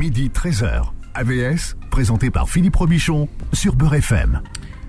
[0.00, 0.84] midi 13h.
[1.12, 4.40] AVS, présenté par Philippe Robichon sur Beurre FM.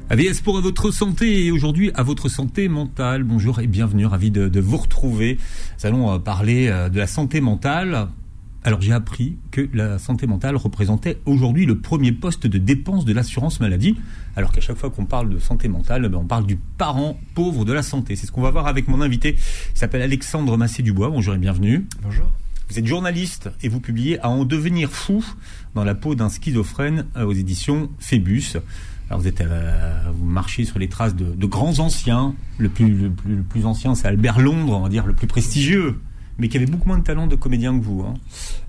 [0.10, 3.24] AVS pour votre santé et aujourd'hui à votre santé mentale.
[3.24, 5.38] Bonjour et bienvenue, ravi de, vous retrouver.
[5.78, 8.08] Nous allons euh, parler euh, de la santé mentale.
[8.64, 13.12] Alors j'ai appris que la santé mentale représentait aujourd'hui le premier poste de dépense de
[13.12, 13.98] l'assurance maladie,
[14.38, 17.66] alors qu'à chaque fois qu'on parle de santé mentale, ben, on parle du parent pauvre
[17.66, 18.16] de la santé.
[18.16, 19.36] C'est ce qu'on va voir avec mon invité,
[19.76, 21.10] il s'appelle Alexandre Massé-Dubois.
[21.10, 21.86] Bonjour et bienvenue.
[22.02, 22.28] Bonjour.
[22.72, 25.26] Vous êtes journaliste et vous publiez À en devenir fou
[25.76, 28.56] dans la peau d'un schizophrène euh, aux éditions Phébus.
[29.10, 32.34] Alors vous, êtes, euh, vous marchez sur les traces de, grands anciens.
[32.60, 35.28] Le plus, le plus, le plus ancien, c'est Albert Londres, on va dire, le plus
[35.28, 36.00] prestigieux,
[36.38, 38.04] mais qui avait beaucoup moins de talent de comédien que vous.
[38.04, 38.14] Hein.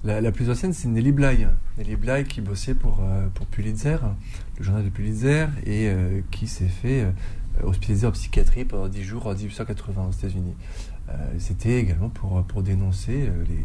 [0.02, 1.46] La, plus ancienne, c'est Nelly Bly.
[1.78, 3.98] Nelly Bly qui bossait pour, euh, pour Pulitzer,
[4.58, 5.92] le journal de Pulitzer, et
[6.32, 7.06] qui s'est fait
[7.62, 10.54] hospitaliser en psychiatrie pendant 10 jours en 1880 aux États-Unis.
[11.08, 13.64] Euh, c'était également pour, pour dénoncer euh, les,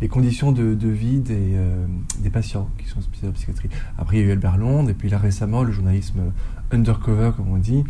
[0.00, 1.86] les conditions de, de vie des, euh,
[2.18, 3.68] des, patients qui sont hospitalisés en psychiatrie.
[3.98, 6.32] Après, il y a eu Albert Londres, et puis là récemment, le journalisme
[6.70, 7.82] undercover, comme on dit.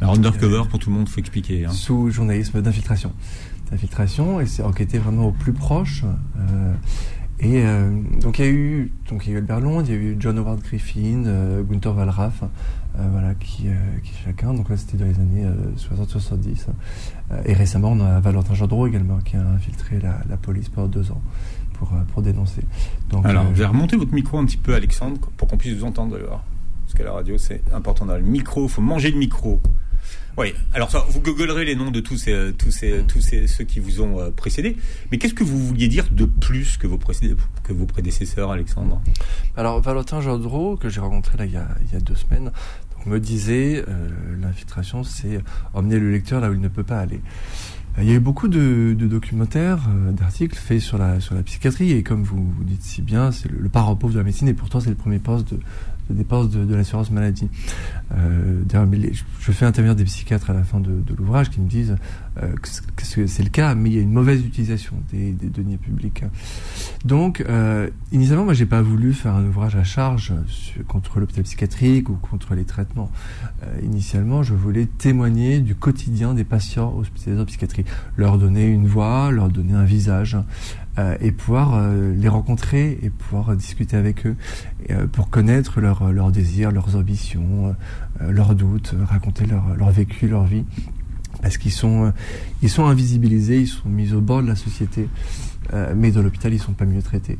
[0.00, 1.64] Alors, undercover, pour tout le monde, il faut expliquer.
[1.64, 1.70] Hein.
[1.70, 3.12] Sous journalisme d'infiltration.
[3.70, 6.04] D'infiltration, et c'est enquêté vraiment au plus proche.
[7.40, 7.62] et
[8.22, 10.00] donc il y a eu donc il y a eu Albert Londres, il y a
[10.00, 11.24] eu John Howard Griffin,
[11.68, 12.46] Gunther Wallraff, euh,
[13.10, 14.54] voilà, qui, euh, qui chacun.
[14.54, 15.46] Donc là, c'était dans les années
[15.76, 16.66] 60-70.
[17.30, 20.88] Euh, et récemment, on a Valentin Gendreau également, qui a infiltré la, la police pendant
[20.88, 21.22] deux ans
[21.74, 22.62] pour, pour dénoncer.
[23.10, 25.84] Donc, Alors, vous allez remonter votre micro un petit peu, Alexandre, pour qu'on puisse vous
[25.84, 26.44] entendre dehors.
[26.86, 29.60] Parce que la radio, c'est important dans le micro, il faut manger le micro.
[30.38, 33.64] Oui, alors ça, vous googlerez les noms de tous, ces, tous, ces, tous ces, ceux
[33.64, 34.76] qui vous ont précédé.
[35.10, 39.02] Mais qu'est-ce que vous vouliez dire de plus que vos, que vos prédécesseurs, Alexandre?
[39.56, 42.52] Alors, Valentin Gendreau, que j'ai rencontré là il y, a, il y a deux semaines,
[43.06, 44.08] me disait, euh,
[44.40, 45.40] l'infiltration, c'est
[45.74, 47.20] emmener le lecteur là où il ne peut pas aller.
[48.00, 51.92] Il y a eu beaucoup de, documentaires, euh, d'articles faits sur la, sur la psychiatrie,
[51.92, 54.46] et comme vous, vous dites si bien, c'est le, le parent pauvre de la médecine,
[54.46, 55.60] et pourtant c'est le premier poste de,
[56.08, 57.48] de dépenses de, l'assurance maladie.
[58.16, 58.62] Euh,
[59.40, 61.96] je fais intervenir des psychiatres à la fin de, l'ouvrage qui me disent
[62.42, 62.52] euh,
[62.96, 66.24] que c'est le cas, mais il y a une mauvaise utilisation des, deniers publics.
[67.04, 70.32] Donc, euh, initialement, moi, j'ai pas voulu faire un ouvrage à charge
[70.86, 73.10] contre l'hôpital psychiatrique ou contre les traitements.
[73.82, 77.84] initialement, je voulais témoigner du quotidien des patients hospitalisés en psychiatrie,
[78.16, 80.36] leur donner une voix, leur donner un visage,
[81.20, 84.36] et pouvoir euh, les rencontrer et pouvoir discuter avec eux
[84.90, 87.74] euh, pour connaître leurs leurs désirs, leurs ambitions,
[88.20, 90.64] leurs doutes, raconter leur, leur vécu, leur vie.
[91.42, 92.12] Parce qu'ils sont
[92.62, 95.08] ils sont invisibilisés, ils sont mis au bord de la société,
[95.94, 97.38] mais dans l'hôpital ils sont pas mieux traités,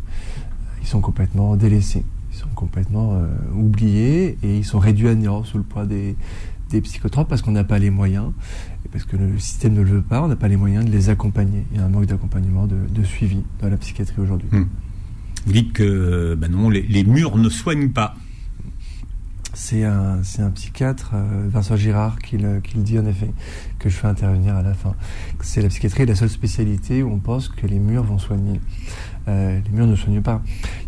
[0.80, 3.20] ils sont complètement délaissés, ils sont complètement
[3.56, 6.14] oubliés et ils sont réduits à néant sous le poids des
[6.70, 8.32] des psychotropes parce qu'on n'a pas les moyens
[8.84, 10.90] et parce que le système ne le veut pas, on n'a pas les moyens de
[10.90, 11.64] les accompagner.
[11.72, 14.48] Il y a un manque d'accompagnement, de, suivi dans la psychiatrie aujourd'hui.
[14.50, 14.66] Hmm.
[15.46, 18.14] Vous dites que ben non, les, murs ne soignent pas.
[19.54, 23.30] C'est un, c'est un psychiatre, euh, Vincent Girard, qui le, qui le, dit en effet,
[23.78, 24.94] que je fais intervenir à la fin.
[25.40, 28.60] C'est la psychiatrie la seule spécialité où on pense que les murs vont soigner.
[29.26, 30.42] Euh, les murs ne soignent pas.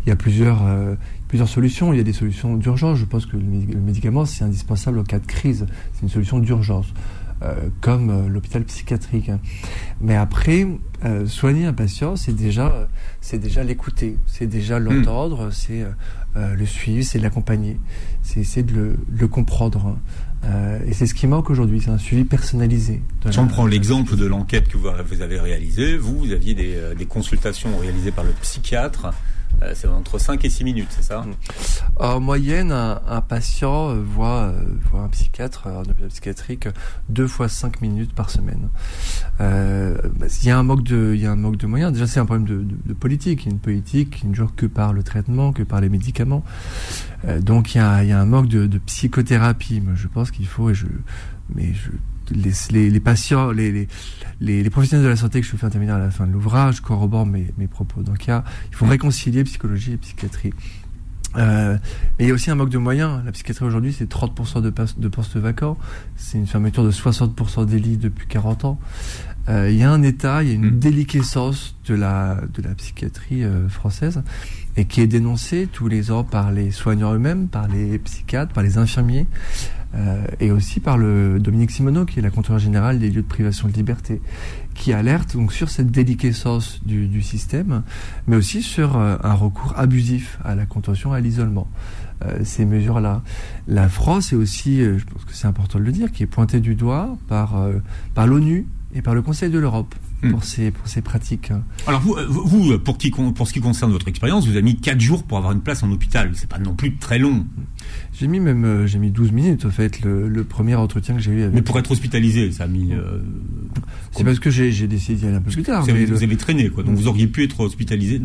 [0.05, 0.95] Il y a plusieurs, euh,
[1.31, 1.93] plusieurs solutions.
[1.93, 2.97] Il y a des solutions d'urgence.
[2.97, 3.43] Je pense que le
[3.79, 5.65] médicament, c'est indispensable en cas de crise.
[5.93, 6.87] C'est une solution d'urgence.
[7.41, 9.31] Euh, comme euh, l'hôpital psychiatrique.
[10.01, 10.67] Mais après,
[11.05, 12.87] euh, soigner un patient, c'est déjà,
[13.21, 14.83] c'est déjà l'écouter, c'est déjà hmm.
[14.83, 15.83] l'entendre, c'est
[16.35, 17.79] le suivre, c'est l'accompagner,
[18.21, 19.97] c'est essayer de le, le comprendre.
[20.85, 23.01] et c'est ce qui manque aujourd'hui, c'est un suivi personnalisé.
[23.31, 27.05] Si on prend l'exemple de l'enquête que vous avez réalisée, vous, vous aviez des, des
[27.05, 29.07] consultations réalisées par le psychiatre
[29.75, 31.33] c'est entre 5 et 6 minutes, c'est ça mm.
[31.97, 36.67] En moyenne, un, patient euh, voit, euh, voit, un psychiatre, un hôpital psychiatrique,
[37.09, 38.69] deux fois 5 minutes par semaine.
[39.39, 41.91] Euh, bah, il, y a un manque de, y a un manque de moyens.
[41.91, 43.43] Déjà, c'est un problème de, de, de, politique.
[43.43, 45.89] Il y a une politique qui ne joue que par le traitement, que par les
[45.89, 46.43] médicaments.
[47.25, 49.81] Euh, donc, il y, a, y, a, un manque de, psychothérapie.
[49.95, 50.87] je pense qu'il faut, et je,
[51.53, 51.91] mais je
[52.31, 53.87] les, les, patients, les,
[54.39, 57.25] les, professionnels de la santé que je fais intervenir à la fin de l'ouvrage corroborent
[57.25, 58.01] mes, mes propos.
[58.01, 60.53] Donc il, y a, il faut réconcilier psychologie et psychiatrie.
[61.37, 61.77] Euh,
[62.19, 63.21] mais il y a aussi un manque de moyens.
[63.25, 65.77] La psychiatrie aujourd'hui, c'est 30% de, de postes vacants.
[66.15, 68.79] C'est une fermeture de 60% des lits depuis 40 ans.
[69.49, 70.79] Euh, il y a un état, il y a une mmh.
[70.79, 74.21] déliquescence de la, de la psychiatrie euh, française
[74.77, 78.63] et qui est dénoncée tous les ans par les soignants eux-mêmes, par les psychiatres, par
[78.63, 79.25] les infirmiers.
[79.93, 83.27] Euh, et aussi par le Dominique Simoneau, qui est la contrôleur générale des lieux de
[83.27, 84.21] privation de liberté,
[84.73, 87.83] qui alerte donc sur cette déliquescence du, système,
[88.27, 91.67] mais aussi sur euh, un recours abusif à la contention, à l'isolement.
[92.23, 93.21] Euh, ces mesures-là.
[93.67, 96.59] La France est aussi, je pense que c'est important de le dire, qui est pointée
[96.59, 97.55] du doigt par,
[98.13, 99.93] par l'ONU et par le Conseil de l'Europe
[100.23, 100.31] hmm.
[100.31, 101.51] pour ces pour ces pratiques.
[101.87, 104.99] Alors vous, vous pour, qui, pour ce qui concerne votre expérience, vous avez mis 4
[104.99, 106.31] jours pour avoir une place en hôpital.
[106.33, 107.45] C'est pas non plus très long.
[108.13, 111.31] J'ai mis même euh, j'ai mis 12 minutes en fait le, premier entretien que j'ai
[111.31, 111.41] eu.
[111.43, 111.53] Avec...
[111.53, 112.93] Mais pour être hospitalisé, ça a mis.
[112.93, 113.19] Euh,
[114.11, 115.83] c'est parce que j'ai décidé d'y aller un peu plus tard.
[115.83, 118.21] Vous, avez, vous avez traîné quoi, donc vous auriez pu être hospitalisé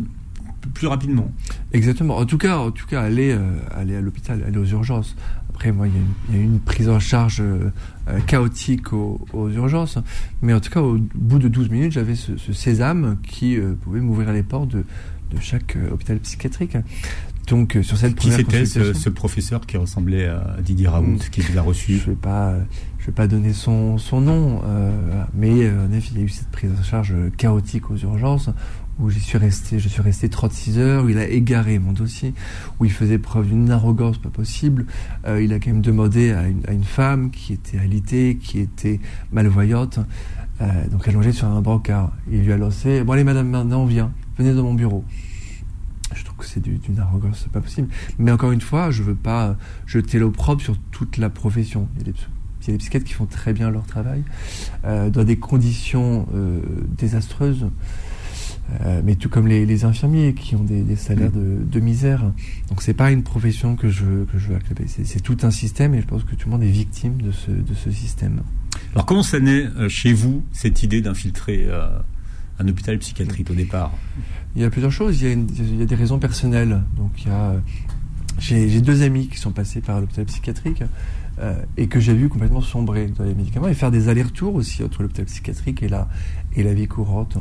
[0.74, 1.30] plus rapidement.
[1.72, 2.16] Exactement.
[2.16, 5.16] En tout cas, en tout cas, aller, euh, aller à l'hôpital, aller aux urgences.
[5.50, 7.70] Après, moi, il y, a une prise en charge euh,
[8.08, 9.98] euh, chaotique aux, urgences.
[10.42, 14.32] Mais en tout cas, au bout de 12 minutes, j'avais ce, sésame qui pouvait m'ouvrir
[14.32, 14.84] les portes de,
[15.30, 16.76] de chaque hôpital psychiatrique.
[17.46, 21.62] Donc, sur cette qui c'était ce, professeur qui ressemblait à Didier Raoult, qui vous a
[21.62, 22.54] reçu Je ne vais pas,
[22.98, 24.62] je vais pas donner son, son nom,
[25.34, 28.50] mais en effet, il y a eu cette prise en charge chaotique aux urgences
[28.98, 32.32] où j'y suis resté, je suis resté 36 heures, où il a égaré mon dossier,
[32.80, 34.86] où il faisait preuve d'une arrogance pas possible.
[35.26, 38.58] Euh, il a quand même demandé à une, à une, femme qui était alitée, qui
[38.58, 39.00] était
[39.32, 39.98] malvoyante,
[40.60, 42.12] euh, donc allongée sur un brancard.
[42.30, 45.04] Il lui a lancé Bon, allez, madame, maintenant, vient, venez dans mon bureau.
[46.16, 47.88] Je trouve que c'est d'une arrogance pas possible.
[48.18, 51.88] Mais encore une fois, je veux pas jeter l'opprobre sur toute la profession.
[51.94, 52.18] Il y a des,
[52.62, 54.24] il y a des psychiatres qui font très bien leur travail,
[54.84, 56.60] euh, dans des conditions euh,
[56.96, 57.66] désastreuses.
[58.84, 62.32] Euh, mais tout comme les, infirmiers qui ont des, salaires de, misère.
[62.68, 65.94] Donc c'est pas une profession que je veux, que je veux C'est tout un système
[65.94, 68.42] et je pense que tout le monde est victime de ce, de ce système.
[68.92, 71.88] Alors comment ça naît euh, chez vous cette idée d'infiltrer euh,
[72.58, 73.92] un hôpital psychiatrique au départ
[74.54, 75.20] Il y a plusieurs choses.
[75.20, 76.82] Il y a, des raisons personnelles.
[76.96, 77.26] Donc
[78.38, 80.82] j'ai deux amis qui sont passés par l'hôpital psychiatrique
[81.76, 85.02] et que j'ai vu complètement sombrer dans les médicaments et faire des allers-retours aussi entre
[85.02, 87.38] l'hôpital psychiatrique et la, vie courante.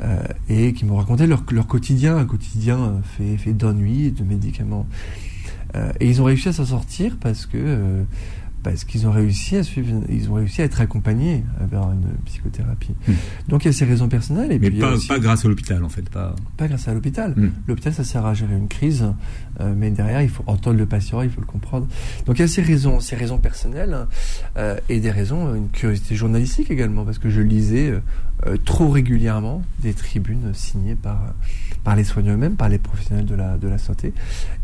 [0.00, 0.18] Euh,
[0.48, 4.88] et qui m'ont raconté leur, quotidien, un quotidien euh, fait, fait d'ennui et de médicaments.
[5.76, 8.04] Euh, et ils ont réussi à s'en sortir parce que
[8.64, 12.94] parce qu'ils ont réussi à suivre, ils ont réussi à être accompagnés vers une psychothérapie.
[13.06, 13.12] Hmm.
[13.48, 14.50] Donc il y a ces raisons personnelles.
[14.50, 16.08] Et Mais puis pas, pas grâce à l'hôpital en fait.
[16.08, 17.34] Pas, pas grâce à l'hôpital.
[17.36, 17.50] Hmm.
[17.68, 19.04] L'hôpital ça sert à gérer une crise,
[19.60, 21.86] euh, mais derrière il faut entendre le patient, il faut le comprendre.
[22.26, 24.06] Donc il y a ces raisons, ces raisons personnelles
[24.56, 27.92] euh, et des raisons, une curiosité journalistique également, parce que je lisais
[28.46, 31.34] euh, trop régulièrement des tribunes signées par
[31.84, 34.14] par les soignants eux-mêmes, par les professionnels de la, de la santé.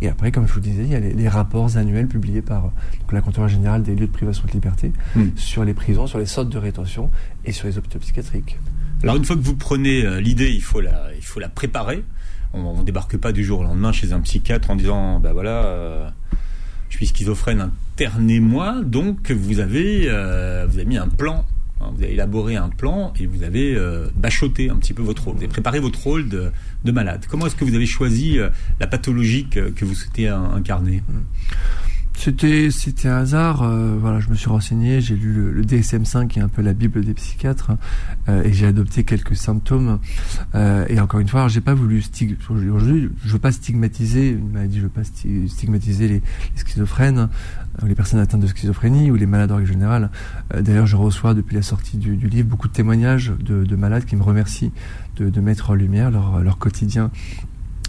[0.00, 3.12] Et après, comme je vous disais, il y a les, rapports annuels publiés par donc,
[3.12, 5.28] la comptoir générale des lieux de privation de liberté hmm.
[5.36, 7.10] sur les prisons, sur les sortes de rétention
[7.44, 8.58] et sur les hôpitaux psychiatriques.
[9.02, 12.02] Alors une fois que vous prenez euh, l'idée, il faut la, il faut la préparer.
[12.52, 15.64] On ne débarque pas du jour au lendemain chez un psychiatre en disant, ben voilà,
[15.66, 16.08] euh,
[16.88, 18.80] je suis schizophrène, internez-moi.
[18.82, 21.44] Donc vous avez, euh, vous avez mis un plan
[21.80, 25.34] vous avez élaboré un plan et vous avez euh, bachoté un petit peu votre rôle.
[25.34, 26.52] Vous avez préparé votre rôle de,
[26.84, 27.24] malade.
[27.28, 28.50] Comment est-ce que vous avez choisi euh,
[28.80, 31.02] la pathologie que, vous souhaitez incarner?
[32.14, 33.62] C'était c'était un hasard.
[33.62, 36.72] Euh, voilà, je me suis renseigné, j'ai lu le, DSM-5 qui est un peu la
[36.72, 37.72] bible des psychiatres
[38.28, 39.98] et j'ai adopté quelques symptômes.
[40.54, 42.02] et encore une fois, j'ai pas voulu
[42.50, 46.22] aujourd'hui, je veux pas stigmatiser une maladie, je veux pas stigmatiser les
[46.54, 47.28] schizophrènes
[47.86, 49.60] les personnes atteintes de schizophrénie ou les malades en.
[49.60, 50.08] Euh,
[50.60, 54.22] d'ailleurs, je reçois depuis la sortie du, livre beaucoup de témoignages de, malades qui me
[54.22, 54.72] remercient
[55.16, 57.10] de, mettre en lumière leur, quotidien.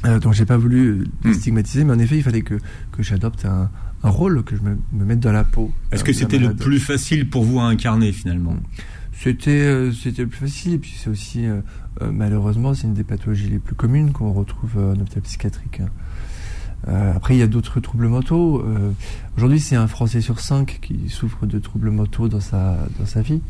[0.06, 1.33] Euh, donc j'ai pas voulu hmm.
[1.33, 2.56] stigmatiser, mais en effet, il fallait que,
[2.91, 3.69] que j'adopte un,
[4.09, 5.71] rôle, que je me, mette dans la peau.
[5.92, 8.56] Est-ce que c'était le plus facile pour vous à incarner finalement?
[9.13, 11.45] C'était euh, c'était le plus facile, et puis c'est aussi
[12.01, 15.81] malheureusement c'est une des pathologies les plus communes qu'on retrouve en hôpital psychiatrique.
[16.88, 18.09] Euh, après, il y a d'autres troubles.
[18.31, 18.92] Euh,
[19.37, 23.21] Aujourd'hui, c'est un Français sur cinq qui souffre de troubles motos dans sa, dans sa
[23.21, 23.42] vie.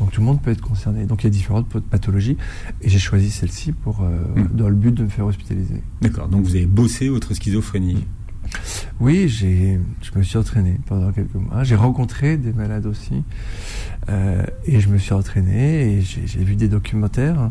[0.00, 1.06] Donc tout le monde peut être concerné.
[1.06, 2.36] Donc il y a différentes pathologies.
[2.80, 4.56] Et j'ai choisi celle-ci pour, euh, hmm.
[4.56, 5.82] dans le but de me faire hospitaliser.
[6.00, 6.28] D'accord.
[6.28, 8.04] Donc vous avez bossé votre schizophrénie
[9.00, 11.64] oui, j'ai, je me suis entraîné pendant quelques mois.
[11.64, 13.22] J'ai rencontré des malades aussi,
[14.08, 17.50] euh, et je me suis entraîné et j'ai vu des documentaires.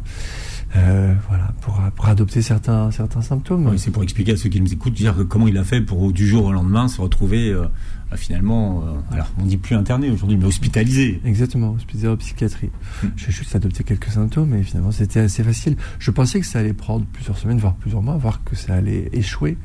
[0.77, 3.67] Euh, voilà, pour, pour adopter certains, certains symptômes.
[3.67, 6.13] Oui, c'est pour expliquer à ceux qui nous écoutent, dire comment il a fait pour
[6.13, 7.65] du jour au lendemain se retrouver euh,
[8.11, 11.21] bah, finalement, euh, alors on dit plus interné aujourd'hui, mais hospitalisé.
[11.23, 12.69] Exactement, hospitalisé en psychiatrie.
[13.01, 13.07] Hmm.
[13.15, 15.77] J'ai juste adopté quelques symptômes, mais finalement c'était assez facile.
[15.97, 19.09] Je pensais que ça allait prendre plusieurs semaines, voire plusieurs mois, voire que ça allait
[19.13, 19.57] échouer.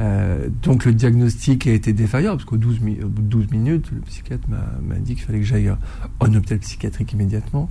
[0.00, 4.00] Euh, donc le diagnostic a été défaillant, parce qu'au 12, bout de 12 minutes, le
[4.00, 5.70] psychiatre m'a dit qu'il fallait que j'aille
[6.20, 7.68] en hôpital psychiatrique immédiatement.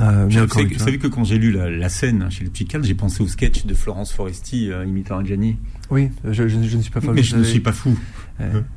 [0.00, 3.28] Euh, vous, savez, que quand j'ai lu la, scène chez le psychiatre, j'ai pensé au
[3.28, 5.58] sketch de Florence Foresti euh, imitant Gianni.
[5.90, 7.14] Oui, je, je, ne suis pas folle.
[7.14, 7.98] Mais je ne suis pas fou.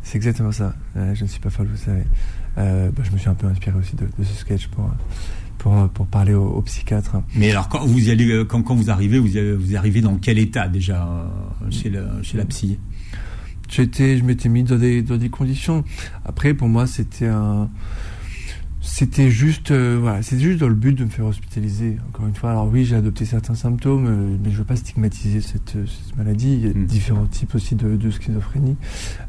[0.03, 0.74] C'est exactement ça.
[0.95, 2.03] je ne suis pas folle, vous savez.
[2.57, 4.89] Euh, bah, je me suis un peu inspiré aussi de, ce sketch pour,
[5.57, 7.17] pour, pour parler au, au, psychiatre.
[7.36, 10.15] Mais alors, quand vous y allez, quand, quand vous arrivez, vous, y, vous arrivez dans
[10.15, 12.79] quel état déjà euh, chez, le, chez la psy?
[13.69, 15.84] J'étais, je m'étais mis dans des, dans des conditions.
[16.24, 17.69] Après, pour moi, c'était un
[18.88, 21.98] c'était juste, euh, voilà, c'était juste dans le but de me faire hospitaliser.
[22.08, 25.42] Encore une fois, alors oui, j'ai adopté certains symptômes, euh, mais je veux pas stigmatiser
[25.42, 26.54] cette, euh, cette maladie.
[26.54, 26.86] Il y a Mm.
[26.86, 28.77] différents types aussi de, de schizophrénie.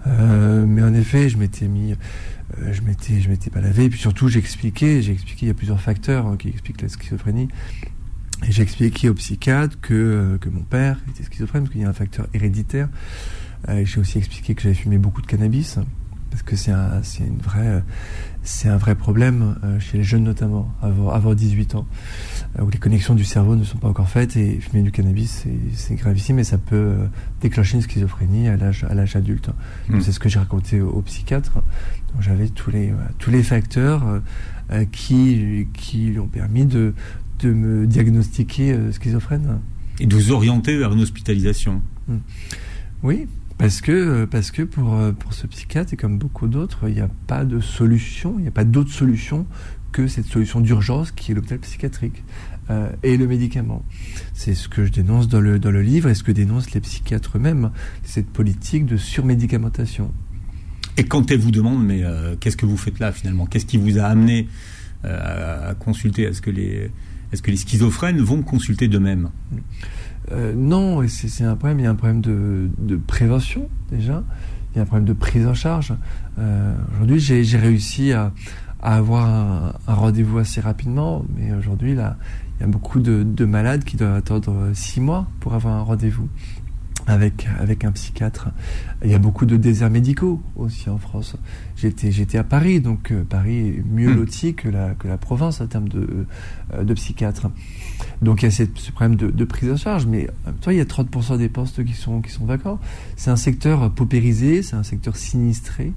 [0.06, 1.94] Euh, mais en effet, je m'étais mis,
[2.70, 3.84] je m'étais, je m'étais pas lavé.
[3.84, 6.82] Et puis surtout, j'ai expliqué, j'ai expliqué, il y a plusieurs facteurs hein, qui expliquent
[6.82, 7.48] la schizophrénie.
[8.46, 11.88] Et j'ai expliqué au psychiatre que, que mon père était schizophrène, parce qu'il y a
[11.88, 12.88] un facteur héréditaire.
[13.84, 15.78] J'ai aussi expliqué que j'avais fumé beaucoup de cannabis,
[16.36, 17.82] parce que c'est un, une vraie,
[18.42, 21.86] c'est un vrai problème euh, chez les jeunes notamment, avoir 18 ans,
[22.58, 25.46] euh, où les connexions du cerveau ne sont pas encore faites, et fumer du cannabis,
[25.72, 27.06] c'est, gravissime, et ça peut euh,
[27.40, 29.48] déclencher une schizophrénie à l'âge, à l'âge adulte.
[29.88, 30.02] Mm.
[30.02, 31.62] C'est ce que j'ai raconté au, au psychiatre.
[32.20, 34.22] J'avais tous les, tous les facteurs
[34.92, 36.94] qui, qui lui ont permis de,
[37.40, 39.60] de me diagnostiquer schizophrène.
[40.00, 41.82] Et de vous orienter vers une hospitalisation.
[43.02, 43.26] Oui,
[43.58, 46.94] parce que, euh, parce que pour, euh, pour ce psychiatre, et comme beaucoup d'autres, il
[46.94, 49.46] n'y a pas de solution, il n'y a pas d'autre solution
[49.92, 52.22] que cette solution d'urgence qui est l'hôpital psychiatrique
[52.68, 53.82] euh, et le médicament.
[54.34, 56.80] C'est ce que je dénonce dans le, dans le livre et ce que dénoncent les
[56.80, 57.70] psychiatres eux-mêmes,
[58.02, 60.12] cette politique de surmédicamentation.
[60.98, 62.02] Et quand elle vous demande, mais
[62.40, 63.44] qu'est-ce que vous faites là finalement?
[63.44, 64.48] Qu'est-ce qui vous a amené
[65.04, 66.22] à consulter?
[66.22, 66.90] Est-ce que les
[67.32, 69.30] est-ce que les schizophrènes vont consulter d'eux-mêmes?
[70.32, 71.80] Euh, non, c'est un problème.
[71.80, 74.22] Il y a un problème de, prévention déjà.
[74.72, 75.94] Il y a un problème de prise en charge.
[76.38, 78.32] Euh, Aujourd'hui, j'ai réussi à,
[78.82, 83.96] avoir un, rendez-vous assez rapidement, mais aujourd'hui, il y a beaucoup de, de malades qui
[83.96, 86.28] doivent attendre six mois pour avoir un rendez-vous
[87.06, 88.48] avec avec un psychiatre.
[89.04, 91.36] Il y a beaucoup de déserts médicaux aussi en France.
[91.76, 94.16] J'étais j'étais à Paris, donc euh, Paris est mieux Mm.
[94.16, 96.26] loti que la que la province en termes de
[96.74, 97.48] euh, de psychiatres.
[98.22, 100.70] Donc il y a cette- ce problème de, de prise en charge, mais même temps
[100.70, 102.78] il y a 30% des postes qui sont qui sont vacants.
[103.16, 105.92] C'est un secteur paupérisé, c'est un secteur sinistré.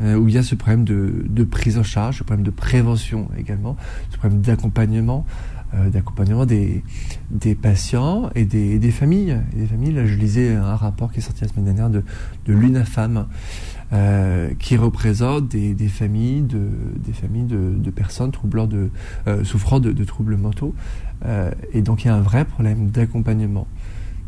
[0.00, 2.52] euh, où il y a ce problème de, de prise en charge, ce problème de
[2.52, 3.76] prévention également,
[4.12, 6.82] ce problème d'accompagnement, euh, d'accompagnement des,
[7.30, 9.36] des patients et des, et des familles.
[9.52, 9.92] Et des familles.
[9.92, 12.02] Là, je lisais un rapport qui est sorti la semaine dernière de,
[12.46, 13.26] de l'UNAFAM,
[13.92, 18.90] euh, qui représente des, des familles de des familles de, de personnes troublant de
[19.26, 20.74] euh, souffrant de, de troubles mentaux.
[21.24, 23.66] Euh, et donc il y a un vrai problème d'accompagnement,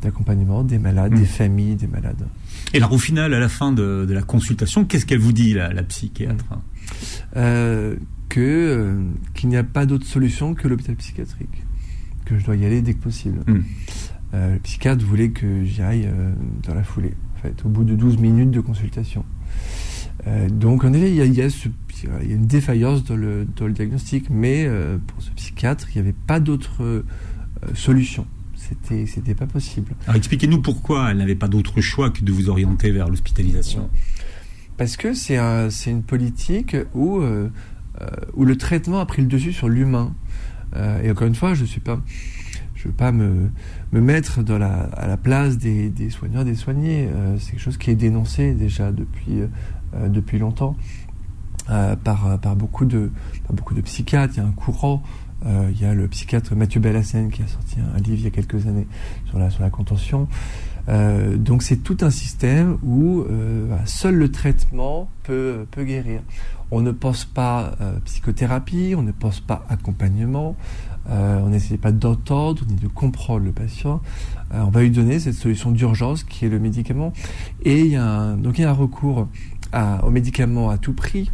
[0.02, 2.26] d'accompagnement des malades, des familles des malades.
[2.72, 5.52] Et alors au final, à la fin de, de la consultation, qu'est-ce qu'elle vous dit,
[5.52, 6.46] la, la psychiatre?
[7.36, 7.96] Euh,
[8.30, 9.02] que euh,
[9.34, 11.64] qu'il n'y a pas d'autre solution que l'hôpital psychiatrique,
[12.24, 13.40] que je dois y aller dès que possible.
[13.46, 13.58] Mm.
[14.32, 16.32] Euh, le psychiatre voulait que j'y aille euh,
[16.66, 19.24] dans la foulée, en fait, au bout de 12 minutes de consultation.
[20.50, 21.68] Donc en effet, il y a, il y, a ce-
[22.22, 24.68] il y a une défaillance dans le, dans le diagnostic, mais
[25.06, 27.04] pour ce psychiatre, il n'y avait pas d'autre
[27.74, 28.26] solution.
[28.54, 29.94] C'était, c'était pas possible.
[30.04, 33.88] Alors expliquez-nous pourquoi elle n'avait pas d'autre choix que de vous orienter vers l'hospitalisation.
[34.76, 37.22] Parce que c'est un, c'est une politique où,
[38.34, 40.14] où le traitement a pris le dessus sur l'humain.
[40.76, 42.00] Euh, et encore une fois, je suis pas,
[42.74, 43.50] je veux pas me,
[43.92, 47.08] me mettre à la place des, des soignants, des soignés.
[47.12, 49.40] Euh, c'est quelque chose qui est dénoncé déjà depuis,
[49.94, 50.76] euh, depuis longtemps
[51.70, 53.10] euh, par, par, beaucoup de,
[53.50, 54.34] beaucoup de psychiatres.
[54.36, 55.02] Il y a un courant.
[55.46, 58.26] Euh, il y a le psychiatre Mathieu Bellassène qui a sorti un, livre il y
[58.26, 58.86] a quelques années
[59.26, 60.28] sur la, sur la contention.
[60.88, 66.20] Euh, donc c'est tout un système où euh, seul le traitement peut, peut guérir.
[66.70, 70.56] On ne pense pas euh, psychothérapie, on ne pense pas accompagnement,
[71.08, 74.00] euh, on n'essaie pas d'entendre ni de comprendre le patient.
[74.54, 77.12] Euh, on va lui donner cette solution d'urgence qui est le médicament.
[77.62, 79.28] Et il y a un, donc il y a un recours
[79.72, 81.30] à, au médicament à tout prix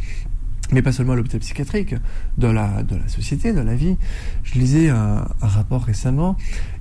[0.71, 1.95] mais pas seulement à l'hôpital psychiatrique,
[2.37, 3.97] dans la, dans la société, dans la vie.
[4.43, 6.35] Je lisais un, un rapport récemment,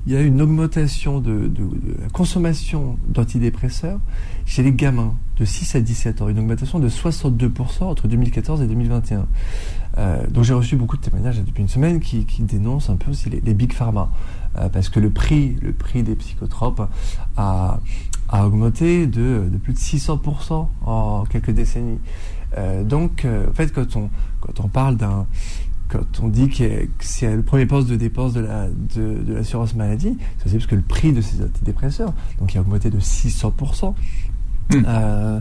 [0.07, 3.99] il y a une augmentation de, de, de la consommation d'antidépresseurs
[4.45, 8.67] chez les gamins de 6 à 17 ans, une augmentation de 62% entre 2014 et
[8.67, 9.27] 2021.
[9.99, 13.11] Euh, donc j'ai reçu beaucoup de témoignages depuis une semaine qui, qui dénoncent un peu
[13.11, 14.11] aussi les, les big pharma,
[14.59, 16.89] euh, parce que le prix, le prix des psychotropes
[17.37, 17.81] a,
[18.29, 21.99] a augmenté de, de plus de 600% en quelques décennies.
[22.57, 24.11] Euh, donc, euh, en fait, quand on,
[24.41, 25.27] quand on parle d'un.
[25.89, 29.77] Quand on dit que c'est le premier poste de dépense de la de, de l'assurance
[29.77, 33.95] maladie, c'est parce que le prix de ces antidépresseurs, donc il a augmenté de 600%.
[34.71, 34.83] Mm.
[34.89, 35.41] Euh,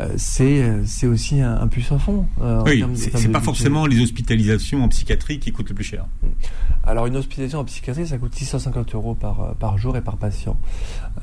[0.00, 2.26] euh, c'est c'est aussi un, un puissant fond.
[2.40, 6.06] euh, Oui, c'est pas forcément les hospitalisations en psychiatrie qui coûtent le plus cher.
[6.84, 10.16] Alors une hospitalisation en psychiatrie, ça coûte 650 euros par, euh, par jour et par
[10.16, 10.56] patient.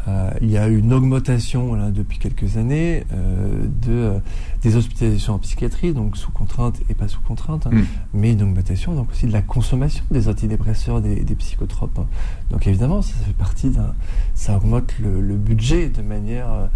[0.07, 4.19] Euh, il y a eu une augmentation là, depuis quelques années euh, de, euh,
[4.61, 7.83] des hospitalisations en psychiatrie, donc sous contrainte et pas sous contrainte, hein, Mm.
[8.13, 11.97] mais une augmentation donc aussi de la consommation des antidépresseurs, des, des psychotropes.
[11.99, 12.05] hein.
[12.51, 13.93] Donc évidemment, ça, fait partie d'un,
[14.35, 16.67] ça augmente le, le budget de manière, euh,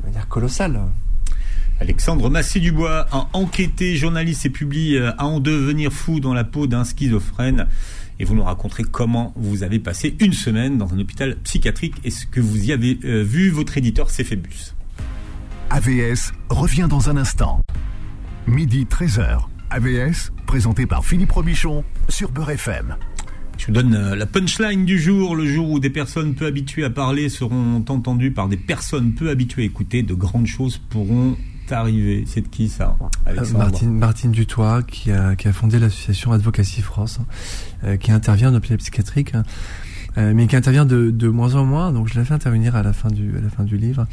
[0.00, 0.80] de manière colossale.
[1.80, 6.66] Alexandre Massé-Dubois a enquêté, journaliste et publie euh, À en devenir fou dans la peau
[6.66, 7.66] d'un schizophrène.
[8.18, 12.10] Et vous nous raconterez comment vous avez passé une semaine dans un hôpital psychiatrique et
[12.10, 13.48] ce que vous y avez euh, vu.
[13.48, 14.74] Votre éditeur, c'est Phébus.
[15.70, 17.62] AVS revient dans un instant.
[18.46, 19.44] Midi 13h.
[19.70, 22.96] AVS, présenté par Philippe Robichon sur Beurre FM.
[23.60, 26.84] Je vous donne euh, la punchline du jour, le jour où des personnes peu habituées
[26.84, 31.36] à parler seront entendues par des personnes peu habituées à écouter, de grandes choses pourront
[31.70, 32.96] arrivé C'est de qui ça
[33.28, 37.26] euh, Martine, Martine Dutoit, qui a, qui a fondé l'association Advocacy France, hein,
[37.84, 39.44] euh, qui intervient en hôpital psychiatrique, hein,
[40.16, 41.92] mais qui intervient de, de, moins en moins.
[41.92, 44.06] Donc je l'ai fait intervenir à la fin du, à la fin du livre.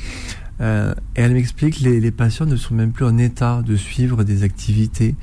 [0.59, 4.43] et elle m'explique les, les patients ne sont même plus en état de suivre des
[4.43, 5.15] activités.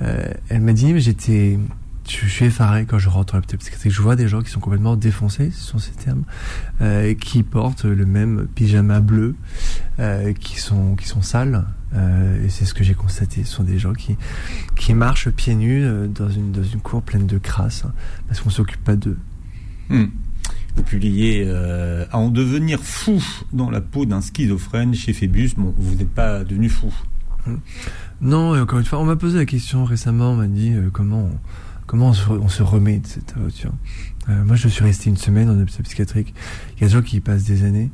[0.00, 1.58] elle m'a dit, mais j'étais
[2.10, 3.92] je suis effaré quand je rentre dans l'hôpital psychiatrique.
[3.92, 6.24] Je vois des gens qui sont complètement défoncés, ce sont ces termes,
[6.80, 9.34] euh, qui portent le même pyjama bleu,
[9.98, 11.64] euh, qui sont qui sont sales.
[11.94, 13.44] Euh, et c'est ce que j'ai constaté.
[13.44, 14.16] Ce sont des gens qui
[14.76, 17.92] qui marchent pieds nus dans une dans une cour pleine de crasse hein,
[18.26, 19.18] parce qu'on s'occupe pas d'eux.
[19.88, 20.06] Hmm.
[20.76, 23.22] Vous publiez euh, à en devenir fou
[23.52, 25.50] dans la peau d'un schizophrène chez Phébus.
[25.56, 26.92] Bon, vous n'êtes pas devenu fou.
[27.46, 27.56] Hmm.
[28.20, 30.32] Non, et encore une fois, on m'a posé la question récemment.
[30.32, 31.30] On m'a dit comment.
[31.32, 31.38] On,
[31.88, 33.34] comment on se, remet de cette
[34.28, 36.34] euh, Moi, je suis resté une semaine en hôpital psychiatrique.
[36.76, 37.90] Il y a des gens qui passent des années.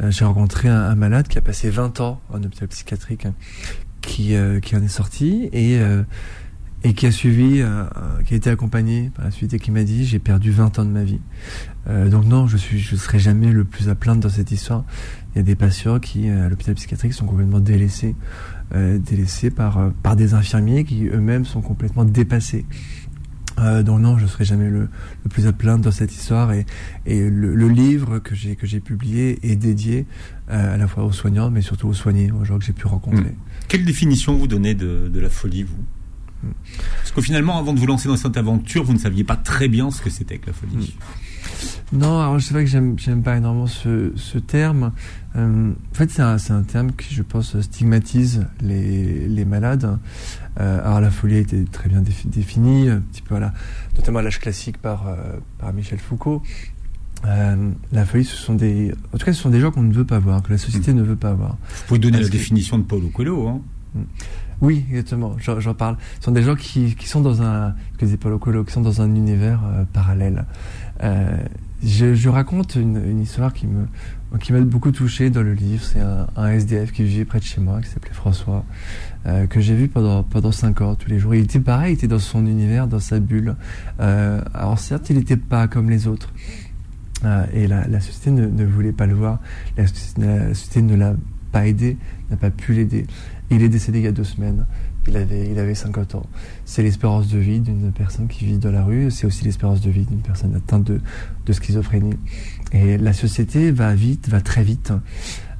[0.00, 3.34] Euh, j'ai rencontré un, malade qui a passé 20 ans en hôpital psychiatrique, hein,
[4.02, 5.80] qui, euh, qui en est sorti et,
[6.84, 7.64] et qui a suivi,
[8.26, 10.84] qui a été accompagné par la suite et qui m'a dit j'ai perdu 20 ans
[10.84, 11.20] de ma vie.
[11.86, 14.84] donc non, je suis, je serai jamais le plus à plaindre dans cette histoire.
[15.34, 18.16] Il y a des patients qui, à l'hôpital psychiatrique, sont complètement délaissés,
[18.74, 22.66] délaissés par, par des infirmiers qui eux-mêmes sont complètement dépassés.
[23.60, 24.88] Euh, donc non, je ne serai jamais le,
[25.28, 26.52] plus à plaindre dans cette histoire.
[26.52, 26.64] Et,
[27.06, 30.06] le, livre que j'ai publié est dédié
[30.50, 32.86] euh, à la fois aux soignants, mais surtout aux soignés, aux gens que j'ai pu
[32.86, 33.30] rencontrer.
[33.30, 33.68] Hmm.
[33.68, 35.84] Quelle définition vous donnez de, de la folie, vous?
[36.98, 39.68] Parce que finalement, avant de vous lancer dans cette aventure, vous ne saviez pas très
[39.68, 40.76] bien ce que c'était que la folie.
[40.76, 41.98] Hmm.
[41.98, 44.92] Non, alors c'est vrai que j'aime, j'aime pas énormément ce, ce terme.
[45.36, 49.98] Euh, en fait, c'est un, c'est un terme qui, je pense, stigmatise les, les malades.
[50.60, 53.52] Euh, alors la folie a été très bien définie, un petit peu, voilà,
[53.96, 55.16] notamment à l'âge classique par, euh,
[55.58, 56.42] par Michel Foucault.
[57.24, 60.06] La folie, ce sont des, en tout cas, ce sont des gens qu'on ne veut
[60.06, 60.96] pas voir, que la société mm.
[60.96, 61.58] ne veut pas voir.
[61.60, 63.60] Vous pouvez donner la définition de Paulo Coelho, hein
[63.94, 64.02] mm.
[64.60, 65.36] Oui, exactement.
[65.38, 65.96] J'en parle.
[66.18, 69.60] Ce sont des gens qui, sont dans un, que disait Paulo Coelho, dans un univers
[69.64, 70.44] euh, parallèle.
[71.02, 71.38] Euh,
[71.82, 73.86] je, raconte une, histoire qui me,
[74.38, 75.82] qui m'a beaucoup touché dans le livre.
[75.82, 78.66] C'est un, SDF qui vivait près de chez moi, qui s'appelait François,
[79.26, 81.34] euh, que j'ai vu pendant pendant cinq ans tous les jours.
[81.34, 83.56] Il était pareil, il était dans son univers, dans sa bulle.
[83.98, 86.34] Alors certes, il n'était pas comme les autres.
[87.54, 89.38] Et la, société ne, ne, voulait pas le voir.
[89.78, 89.84] La,
[90.18, 91.14] la société ne l'a
[91.50, 91.96] pas aidé,
[92.30, 93.06] n'a pas pu l'aider.
[93.50, 94.66] Il est décédé il y a deux semaines.
[95.08, 96.26] Il avait, il avait 50 ans.
[96.64, 99.10] C'est l'espérance de vie d'une personne qui vit dans la rue.
[99.10, 101.00] C'est aussi l'espérance de vie d'une personne atteinte de,
[101.46, 102.16] de, schizophrénie.
[102.72, 104.92] Et la société va vite, va très vite.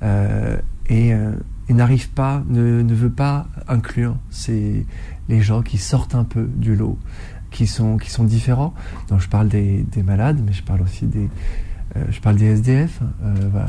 [0.03, 1.33] Euh, et, euh,
[1.71, 4.85] n'arrive pas, ne, ne, veut pas inclure ces,
[5.29, 6.99] les gens qui sortent un peu du lot,
[7.51, 8.75] qui sont, qui sont différents.
[9.09, 11.29] Donc je parle des, des malades, mais je parle aussi des,
[11.97, 13.01] euh, je parle des SDF,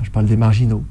[0.03, 0.83] je parle des marginaux.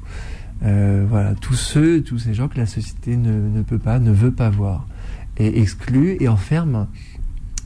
[0.63, 4.11] Euh, voilà, tous ceux, tous ces gens que la société ne, ne, peut pas, ne
[4.11, 4.87] veut pas voir,
[5.37, 6.87] et exclut et enferme.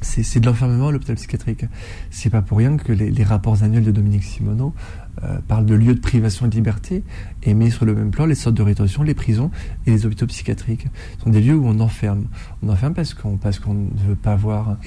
[0.02, 1.66] C'est de l'enfermement à l'hôpital psychiatrique.
[2.12, 4.76] C'est pas pour rien que les, les, rapports annuels de Dominique Simoneau
[5.24, 7.04] euh, parlent de lieux de privation de liberté
[7.42, 9.50] et met sur le même plan les sortes de rétention, les prisons
[9.88, 10.88] et les hôpitaux psychiatriques.
[11.18, 12.26] Ce sont des lieux où on enferme.
[12.62, 14.78] On enferme parce qu'on parce qu'on ne veut pas voir.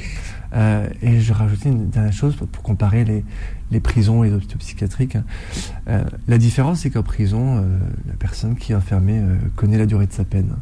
[0.54, 3.24] Euh, et je rajoutais une dernière chose pour, pour comparer les,
[3.70, 5.18] les prisons et les hôpitaux psychiatriques.
[5.88, 9.86] Euh, la différence, c'est qu'en prison, euh, la personne qui est enfermée euh, connaît la
[9.86, 10.56] durée de sa peine.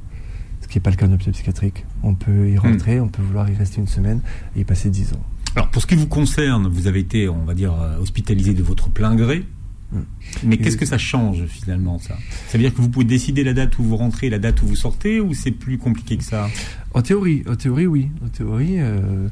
[0.60, 1.84] Ce qui n'est pas le cas en hôpital psychiatrique.
[2.02, 3.04] On peut y rentrer, mmh.
[3.04, 4.20] on peut vouloir y rester une semaine
[4.56, 5.22] et y passer dix ans.
[5.54, 8.90] Alors, pour ce qui vous concerne, vous avez été, on va dire, hospitalisé de votre
[8.90, 9.46] plein gré.
[9.92, 9.98] Mmh.
[10.44, 12.16] Mais qu'est-ce que ça change finalement ça?
[12.48, 14.66] Ça veut dire que vous pouvez décider la date où vous rentrez, la date où
[14.66, 16.48] vous sortez, ou c'est plus compliqué que ça?
[16.92, 18.10] En théorie, en théorie oui.
[18.24, 19.28] En théorie, euh,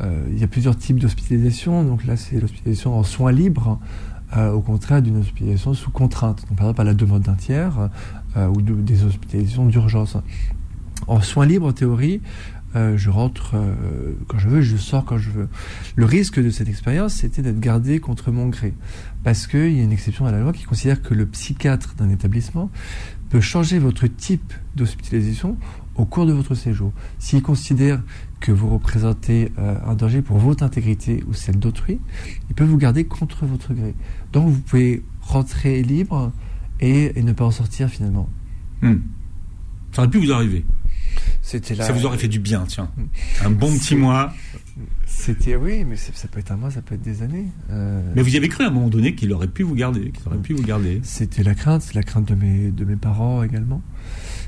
[0.00, 1.82] euh, il y a plusieurs types d'hospitalisation.
[1.82, 3.80] Donc là, c'est l'hospitalisation en soins libres,
[4.36, 6.44] euh, au contraire d'une hospitalisation sous contrainte.
[6.48, 7.90] Donc par exemple à la demande d'un tiers
[8.36, 10.16] ou de, des hospitalisations d'urgence.
[11.08, 12.20] En soins libres, en théorie,
[12.76, 15.48] euh, je rentre euh, quand je veux, je sors quand je veux.
[15.96, 18.74] Le risque de cette expérience, c'était d'être gardé contre mon gré.
[19.24, 22.10] Parce qu'il y a une exception à la loi qui considère que le psychiatre d'un
[22.10, 22.70] établissement
[23.30, 25.56] peut changer votre type d'hospitalisation
[25.94, 26.92] au cours de votre séjour.
[27.18, 28.02] S'il considère
[28.40, 31.98] que vous représentez euh, un danger pour votre intégrité ou celle d'autrui,
[32.50, 33.94] il peut vous garder contre votre gré.
[34.32, 36.30] Donc vous pouvez rentrer libre
[36.80, 38.28] et, ne pas en sortir finalement.
[38.82, 38.96] Hmm.
[39.92, 40.66] Ça aurait pu vous arriver.
[41.46, 42.90] C'était Ça vous aurait fait du bien, tiens.
[43.44, 44.34] Un bon petit mois.
[45.06, 47.46] C'était oui, mais ça peut être un mois, ça peut être des années.
[47.70, 50.10] Euh, mais vous y avez cru à un moment donné qu'il aurait pu vous garder,
[50.10, 51.00] qu'il aurait pu vous garder.
[51.04, 53.80] C'était la crainte, la crainte de mes de mes parents également.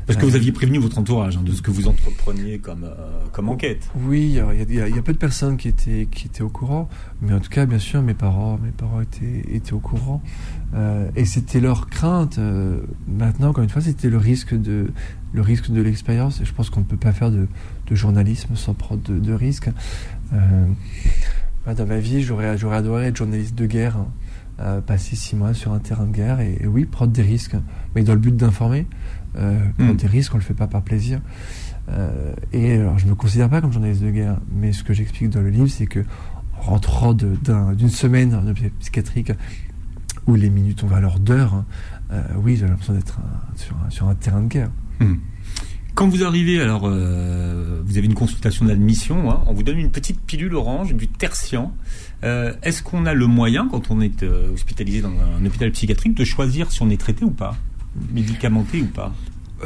[0.08, 2.94] Parce que vous aviez prévenu votre entourage hein, de ce que vous entrepreniez comme, euh,
[3.30, 3.90] comme enquête.
[4.06, 6.88] Oui, il y, a peu de personnes qui étaient, qui étaient au courant,
[7.20, 10.22] mais en tout cas, bien sûr, mes parents, mes parents étaient, étaient au courant.
[10.74, 12.38] Euh, et c'était leur crainte.
[12.38, 14.90] Euh, maintenant, encore une fois, c'était le risque de
[15.34, 16.40] le risque de l'expérience.
[16.40, 17.46] Et je pense qu'on ne peut pas faire de,
[17.86, 19.68] de, journalisme sans prendre de, de risques.
[20.32, 23.98] dans ma vie, j'aurais, j'aurais adoré être journaliste de guerre.
[23.98, 24.08] Hein,
[24.86, 27.56] passer six mois sur un terrain de guerre et, et oui, prendre des risques,
[27.94, 28.86] mais dans le but d'informer.
[29.36, 29.96] Euh, prendre hmm.
[29.96, 31.20] des risques, on le fait pas par plaisir.
[31.90, 35.30] Euh, et alors, je me considère pas comme journaliste de guerre, mais ce que j'explique
[35.30, 36.00] dans le livre, c'est que
[36.60, 39.32] en rentrant d'une semaine en hôpital psychiatrique
[40.26, 41.64] où les minutes ont valeur d'heure, hein,
[42.10, 43.20] euh, oui, j'ai l'impression d'être
[43.54, 44.70] sur, sur, un terrain de guerre.
[45.00, 45.16] Hmm.
[45.98, 50.20] Quand vous arrivez, alors vous avez une consultation d'admission, hein, on vous donne une petite
[50.20, 51.74] pilule orange, du tertian.
[52.22, 56.70] Est-ce qu'on a le moyen, quand on est hospitalisé dans un hôpital psychiatrique, de choisir
[56.70, 57.56] si on est traité ou pas
[58.12, 59.12] médicamenté ou pas?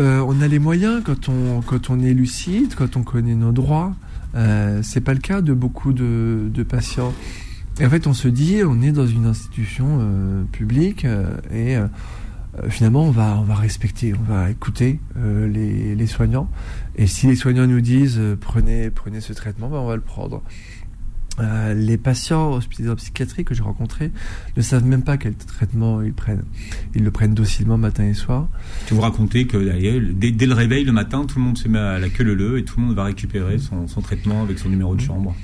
[0.00, 3.52] Euh, On a les moyens quand on, quand on est lucide, quand on connaît nos
[3.52, 3.94] droits.
[4.34, 7.12] Euh, c'est pas le cas de beaucoup de, de, patients.
[7.78, 11.06] Et en fait, on se dit, on est dans une institution euh, publique
[12.58, 16.48] euh, finalement, on va, on va respecter, on va écouter les, les, soignants.
[16.96, 20.42] Et si les soignants nous disent prenez, prenez ce traitement, ben on va le prendre.
[21.40, 24.12] Euh, les patients hospitalisés en psychiatrie que j'ai rencontrés
[24.54, 26.44] ne savent même pas quel traitement ils prennent.
[26.94, 28.48] Ils le prennent docilement matin et soir.
[28.86, 29.56] Tu vous racontais que
[30.12, 32.58] dès, dès, le réveil le matin, tout le monde se met à la queue leu
[32.58, 35.34] et tout le monde va récupérer son, son traitement avec son numéro de chambre.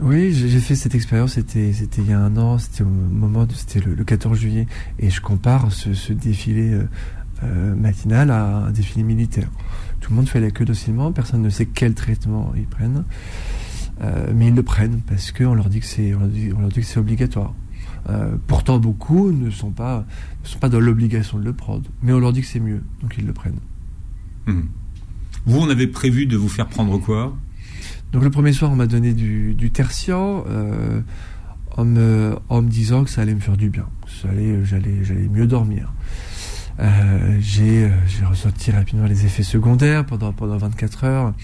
[0.00, 3.80] Oui, j'ai fait cette expérience, c'était il y a un an, c'était au moment, c'était
[3.80, 4.66] le, 14 juillet,
[4.98, 6.88] et je compare ce, ce défilé euh,
[7.44, 9.48] euh, matinal à un défilé militaire.
[10.00, 13.04] Tout le monde fait la queue docilement, personne ne sait quel traitement ils prennent.
[14.02, 17.00] Euh, mais ils le prennent parce qu'on leur dit que c'est on leur dit, c'est
[17.00, 17.54] obligatoire.
[18.46, 20.04] Pourtant, beaucoup ne sont pas
[20.70, 23.32] dans l'obligation de le prendre, mais on leur dit que c'est mieux, donc ils le
[23.32, 23.58] prennent.
[24.46, 24.66] Hmm.
[25.46, 27.36] Vous, on avait prévu de vous faire prendre quoi?
[28.12, 30.44] Donc le premier soir, on m'a donné du, du tertian.
[30.48, 31.00] Euh,
[31.76, 33.86] en me, en me disant que ça allait me faire du bien,
[34.24, 35.92] allait, j'allais, mieux dormir.
[36.80, 37.90] Euh, j'ai,
[38.28, 41.34] ressenti rapidement les effets secondaires pendant, pendant 24 heures.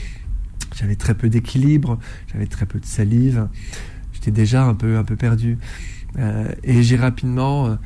[0.75, 1.98] J'avais très peu d'équilibre,
[2.33, 3.46] j'avais très peu de salive,
[4.14, 5.59] j'étais déjà un peu, un peu perdu.
[6.18, 7.77] Euh, et j'ai rapidement.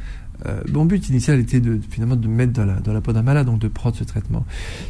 [0.44, 3.22] Euh, mon but initial était de, finalement de me mettre dans la, dans peau d'un
[3.22, 4.44] malade, donc de prendre ce traitement.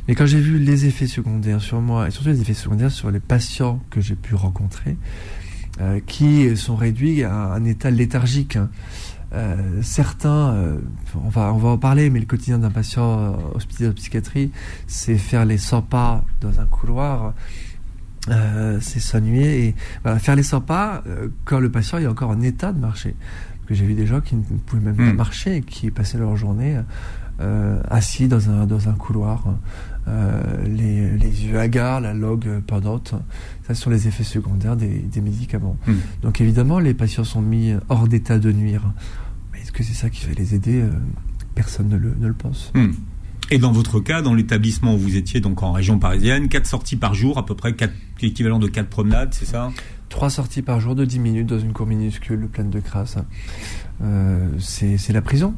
[0.09, 3.11] Mais quand j'ai vu les effets secondaires sur moi, et surtout les effets secondaires sur
[3.11, 4.97] les patients que j'ai pu rencontrer,
[5.81, 8.57] euh, qui sont réduits à un état léthargique.
[8.57, 8.71] Hein.
[9.35, 10.79] Euh, certains,
[11.15, 14.51] on, va, en parler, mais le quotidien d'un patient hospitalisé de psychiatrie,
[14.87, 17.35] c'est faire les 100 pas dans un couloir,
[18.29, 19.75] c'est s'ennuyer et
[20.19, 21.03] faire les 100 pas
[21.45, 23.15] quand le patient est encore en état de marcher.
[23.67, 25.17] Que j'ai vu des gens qui ne pouvaient même pas hmm.
[25.17, 26.79] marcher qui passaient leur journée
[27.41, 29.45] euh, assis dans un, dans un couloir,
[30.65, 33.15] les, les, yeux hagards, la logue pendante.
[33.67, 35.77] Ça, ce sont les effets secondaires des, des médicaments.
[35.87, 35.95] Hmm.
[36.23, 38.83] Donc évidemment, les patients sont mis hors d'état de nuire.
[39.53, 40.85] Mais est-ce que c'est ça qui va les aider?
[41.57, 42.71] Personne ne le, ne le pense.
[42.75, 42.93] Hmm.
[43.51, 46.97] Et dans votre cas, dans l'établissement où vous étiez donc en région parisienne, quatre sorties
[46.97, 47.75] par jour, à peu près
[48.21, 49.71] l'équivalent de quatre promenades, c'est ça?
[50.09, 53.19] Trois sorties par jour de 10 minutes dans une cour minuscule pleine de crasse.
[54.03, 55.55] Euh, c'est la prison.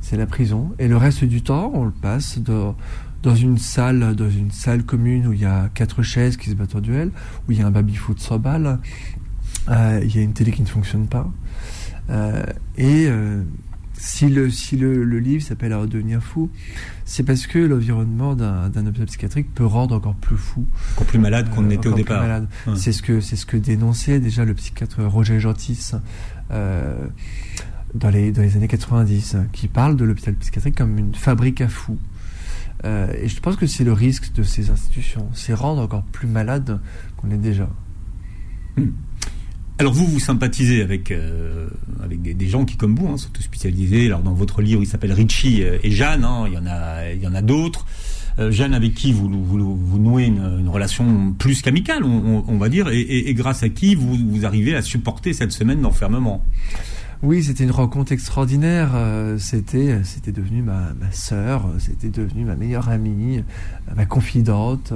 [0.00, 0.72] C'est la prison.
[0.78, 2.76] Et le reste du temps, on le passe dans,
[3.22, 6.54] dans une salle, dans une salle commune où il y a quatre chaises qui se
[6.54, 7.10] battent en duel,
[7.48, 8.80] où il y a un baby-foot sans balle,
[9.70, 11.30] euh, il y a une télé qui ne fonctionne pas.
[12.10, 12.44] Euh,
[12.76, 13.42] et euh,
[13.96, 16.50] si le, si le, le livre s'appelle À redevenir fou,
[17.04, 20.66] c'est parce que l'environnement d'un hôpital psychiatrique peut rendre encore plus fou.
[20.92, 22.42] Encore plus malade qu'on n'était au départ.
[22.76, 25.92] C'est ce que ce que dénonçait déjà le psychiatre Roger Gentis
[26.50, 27.06] euh,
[27.94, 31.68] dans, les, dans les années 90, qui parle de l'hôpital psychiatrique comme une fabrique à
[31.68, 31.98] fous.
[32.84, 36.28] Euh, et je pense que c'est le risque de ces institutions, c'est rendre encore plus
[36.28, 36.80] malade
[37.16, 37.68] qu'on est déjà.
[38.76, 38.90] Hmm.
[39.78, 41.68] Alors vous, vous sympathisez avec euh,
[42.02, 44.06] avec des, gens qui, comme vous, hein, sont spécialisés.
[44.06, 46.24] Alors dans votre livre, il s'appelle Richie euh, et Jeanne.
[46.24, 47.84] Hein, il y en a, il y en a d'autres.
[48.38, 52.88] Euh, Jeanne avec qui vous, vous, vous nouez une, relation plus qu'amicale, on, va dire,
[52.90, 56.44] et, grâce à qui vous, vous arrivez à supporter cette semaine d'enfermement?
[57.22, 58.90] Oui, c'était une rencontre extraordinaire.
[58.94, 63.42] Euh, c'était, c'était devenu ma, sœur, c'était devenu ma meilleure amie,
[63.94, 64.92] ma confidente.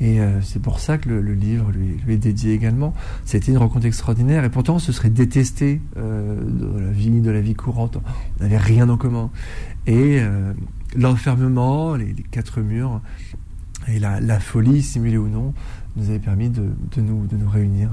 [0.00, 2.94] Et euh, c'est pour ça que le, livre lui, est dédié également.
[3.24, 7.98] C'était une rencontre extraordinaire et pourtant on se serait détesté euh, de la vie, courante.
[8.38, 9.30] On n'avait rien en commun.
[9.86, 10.54] Et euh,
[10.96, 13.02] l'enfermement, les, quatre murs,
[13.88, 15.52] Et la folie, simulée ou non,
[15.96, 16.62] nous avait permis de,
[16.94, 17.90] de, nous, de nous réunir.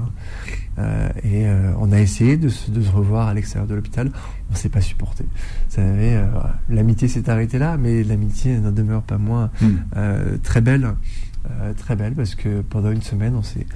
[0.78, 4.10] Euh, et euh, on a essayé de se, de se revoir à l'extérieur de l'hôpital.
[4.48, 5.24] On ne s'est pas supporté.
[5.24, 6.26] Vous savez, euh,
[6.68, 9.66] l'amitié s'est arrêtée là, mais l'amitié n'en demeure pas moins Mm.
[9.96, 10.94] euh, très belle.
[11.78, 13.66] Très belle parce que pendant une semaine, on s'est,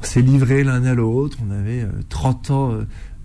[0.00, 1.36] on s'est livré l'un à l'autre.
[1.46, 2.72] On avait euh, 30 ans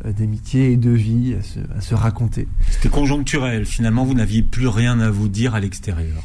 [0.03, 2.47] d'amitié et de vie à se, à se raconter.
[2.69, 3.65] C'était conjoncturel.
[3.65, 6.21] Finalement, vous n'aviez plus rien à vous dire à l'extérieur.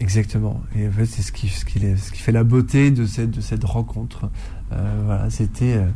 [0.00, 0.62] Exactement.
[0.74, 3.30] Et en fait, c'est ce qui, ce qui, ce qui fait la beauté de cette,
[3.30, 4.30] de cette rencontre.
[4.72, 5.86] Euh, voilà, c'était euh,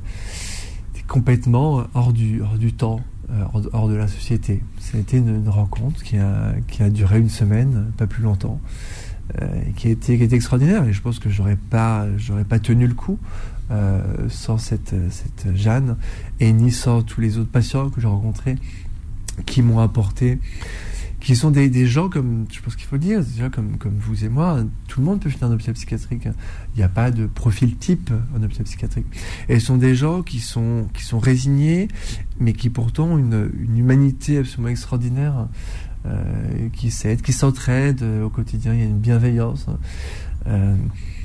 [1.08, 4.62] complètement hors du, hors du temps, euh, hors, de, hors de la société.
[4.78, 8.60] C'était une, une rencontre qui a, qui a duré une semaine, pas plus longtemps,
[9.40, 10.84] euh, qui été, qui été extraordinaire.
[10.84, 13.18] Et je pense que j'aurais pas, j'aurais pas tenu le coup
[13.70, 15.96] euh, sans cette, cette Jeanne
[16.40, 18.56] et ni sans tous les autres patients que j'ai rencontrés
[19.46, 20.38] qui m'ont apporté
[21.24, 24.26] qui sont des, gens comme, je pense qu'il faut le dire, déjà comme, comme vous
[24.26, 26.28] et moi, tout le monde peut finir en hôpital psychiatrique.
[26.74, 29.06] Il n'y a pas de profil type en hôpital psychiatrique.
[29.48, 31.88] Et ce sont des gens qui sont, qui sont résignés,
[32.38, 35.48] mais qui pourtant ont une, une humanité absolument extraordinaire,
[36.04, 38.74] euh, qui s'aident, qui s'entraident euh, au quotidien.
[38.74, 39.64] Il y a une bienveillance.
[40.46, 40.76] Euh,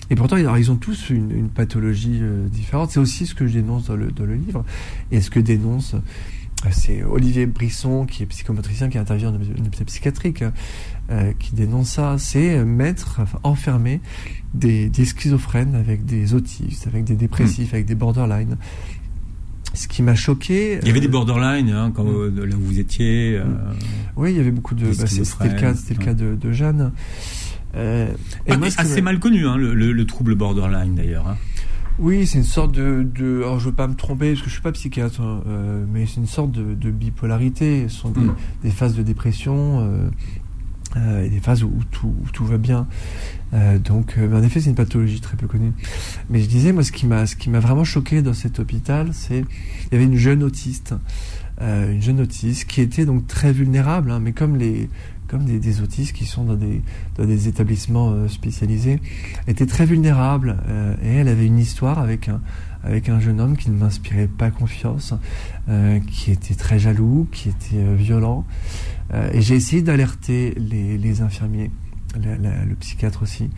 [0.10, 2.92] et pourtant, ils ont tous une, pathologie différente.
[2.92, 4.64] C'est aussi ce que je dénonce dans le, dans le livre,
[5.12, 5.94] et ce que dénonce
[6.72, 10.44] c'est Olivier Brisson, qui est psychomotricien, qui intervient en hôpital psychiatrique,
[11.10, 12.16] euh, qui dénonce ça.
[12.18, 14.02] C'est mettre, enfin, enfermer
[14.54, 17.76] des, des, schizophrènes avec des autistes, avec des dépressifs, mmh.
[17.76, 18.58] avec des borderline.
[19.74, 20.80] Ce qui m'a choqué.
[20.82, 22.44] Il y avait des borderline hein, quand mmh.
[22.44, 23.38] là où vous étiez.
[23.38, 23.46] Euh,
[24.18, 24.86] oui, il y avait beaucoup de.
[24.86, 26.92] Bah, c'était le cas, c'était le cas de, de Jeanne.
[27.76, 28.08] Euh,
[28.48, 31.28] et ah, moi, assez mal connu, hein, le, le, le, trouble borderline d'ailleurs.
[31.28, 31.38] Hein.
[32.00, 34.54] Oui, c'est une sorte de, de, Alors, je veux pas me tromper parce que je
[34.54, 37.90] suis pas psychiatre, euh, mais c'est une sorte de, de, bipolarité.
[37.90, 38.36] Ce sont des, mmh.
[38.64, 40.10] des phases de dépression euh,
[40.98, 42.88] euh, et des phases où, où, tout, où tout, va bien.
[43.54, 45.74] Euh, donc, en effet, c'est une pathologie très peu connue.
[46.30, 49.10] Mais je disais, moi, ce qui m'a, ce qui m'a vraiment choqué dans cet hôpital,
[49.12, 50.96] c'est il y avait une jeune autiste,
[51.62, 54.90] euh, une jeune autiste qui était donc très vulnérable, hein, mais comme les
[55.30, 59.00] comme des, autistes qui sont dans des, établissements euh, spécialisés,
[59.48, 63.78] était très vulnérable euh, et elle avait une histoire avec un, jeune homme qui ne
[63.78, 65.14] m'inspirait pas confiance,
[65.70, 68.46] euh, qui était très jaloux, qui était violent.
[69.34, 71.72] et j'ai essayé d'alerter les, infirmiers,
[72.16, 73.50] le psychiatre aussi,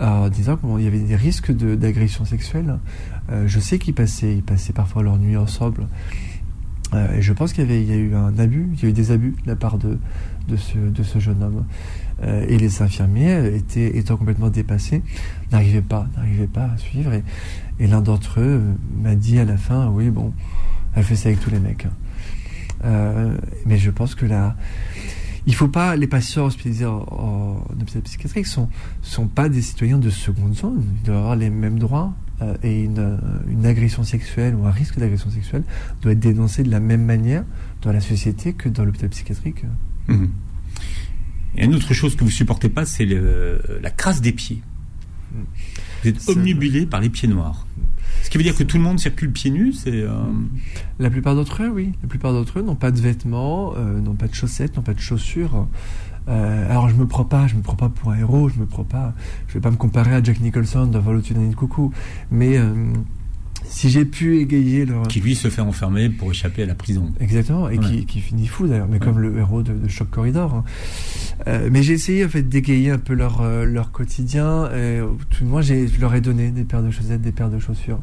[0.00, 2.78] en disant qu'il y avait des risques d'agression sexuelle.
[3.46, 5.86] je sais qu'ils passaient, ils passaient parfois leur nuit ensemble.
[6.92, 9.36] Et je pense qu'il y, a eu un abus, il y a eu des abus
[9.44, 9.98] de la part de,
[10.48, 11.64] de, ce, de ce jeune homme.
[12.22, 15.02] Euh, et les infirmiers, étant complètement dépassés,
[15.52, 17.12] n'arrivaient pas, n'arrivaient pas à suivre.
[17.78, 18.60] Et, l'un d'entre eux
[19.02, 20.34] m'a dit à la fin, oui, bon,
[20.94, 21.86] elle fait ça avec tous les mecs.
[22.84, 24.56] Euh, mais je pense que là,
[25.46, 28.68] il faut pas, les patients hospitalisés en, en hôpital psychiatrique sont,
[29.00, 30.84] sont pas des citoyens de seconde zone.
[31.00, 34.98] Ils doivent avoir les mêmes droits euh, et une, une, agression sexuelle ou un risque
[34.98, 35.62] d'agression sexuelle
[36.02, 37.44] doit être dénoncé de la même manière
[37.82, 39.64] dans la société que dans l'hôpital psychiatrique.
[40.08, 40.26] Mmh.
[41.56, 44.62] Et une autre chose que vous supportez pas, c'est la crasse des pieds.
[46.02, 47.66] Vous êtes omnibulé par les pieds noirs.
[48.22, 50.02] Ce qui veut dire que tout le monde circule pieds nus, c'est.
[50.02, 50.10] Euh...
[50.98, 51.92] La plupart d'entre eux, oui.
[52.02, 54.94] La plupart d'entre eux n'ont pas de vêtements, euh, n'ont pas de chaussettes, n'ont pas
[54.94, 55.66] de chaussures.
[56.30, 58.66] Euh, alors je me prends pas, je me prends pas pour un héros, je me
[58.66, 59.14] prends pas,
[59.48, 61.92] je vais pas me comparer à Jack Nicholson dans Vol au-dessus d'un nid de coucou,
[62.30, 62.72] mais euh,
[63.64, 65.08] si j'ai pu égayer leur...
[65.08, 67.12] Qui lui se fait enfermer pour échapper à la prison.
[67.20, 67.84] Exactement, et ouais.
[67.84, 69.04] qui, qui, finit fou d'ailleurs, mais ouais.
[69.04, 70.54] comme le héros de, de Choc Corridor.
[70.54, 70.64] Hein.
[71.48, 75.62] Euh, mais j'ai essayé en fait d'égayer un peu leur, leur quotidien, et tout moi
[75.62, 78.00] je leur ai donné des paires de chaussettes, des paires de chaussures.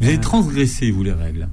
[0.00, 1.48] Vous avez transgressé, vous, les règles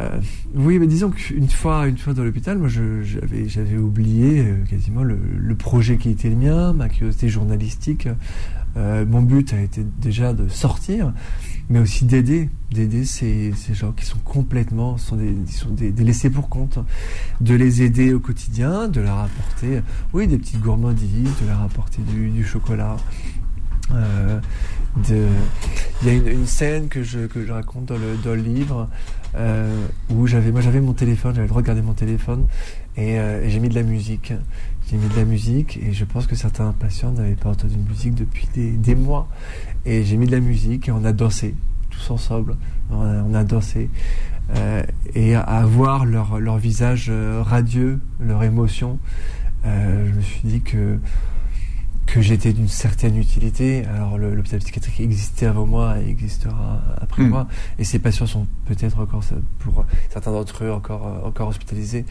[0.00, 0.20] euh,
[0.54, 5.54] oui, mais disons qu'une fois, une fois dans l'hôpital, moi, j'avais, oublié euh, quasiment le,
[5.54, 8.08] projet qui était le mien, ma curiosité journalistique.
[8.78, 11.12] Euh, mon but a été déjà de sortir,
[11.68, 16.48] mais aussi d'aider, d'aider ces, gens qui sont complètement, sont des, sont des, laissés pour
[16.48, 16.78] compte,
[17.42, 19.82] de les aider au quotidien, de leur apporter,
[20.14, 22.96] oui, des petites gourmandises, de leur apporter du, chocolat.
[23.90, 23.96] Il
[26.06, 27.18] y a une, scène que je,
[27.50, 27.98] raconte dans
[28.34, 28.88] le livre
[29.34, 32.46] euh, où j'avais, moi j'avais mon téléphone, j'avais le droit de garder mon téléphone
[32.96, 34.32] et, euh, et j'ai mis de la musique.
[34.90, 37.88] J'ai mis de la musique et je pense que certains patients n'avaient pas entendu de
[37.88, 39.28] musique depuis des, des mois.
[39.86, 41.54] Et j'ai mis de la musique et on a dansé
[41.90, 42.56] tous ensemble.
[42.90, 43.88] On a, on a dansé.
[44.56, 44.82] Euh,
[45.14, 48.98] et à, voir leur, leur visage euh, radieux, leur émotion,
[49.64, 50.98] euh, je me suis dit que
[52.06, 53.84] que j'étais d'une certaine utilité.
[53.86, 57.28] Alors l'hôpital psychiatrique existait avant moi et existera après mmh.
[57.28, 57.48] moi.
[57.78, 59.22] Et ces patients sont peut-être encore,
[59.60, 62.04] pour certains d'entre eux, encore, encore hospitalisés.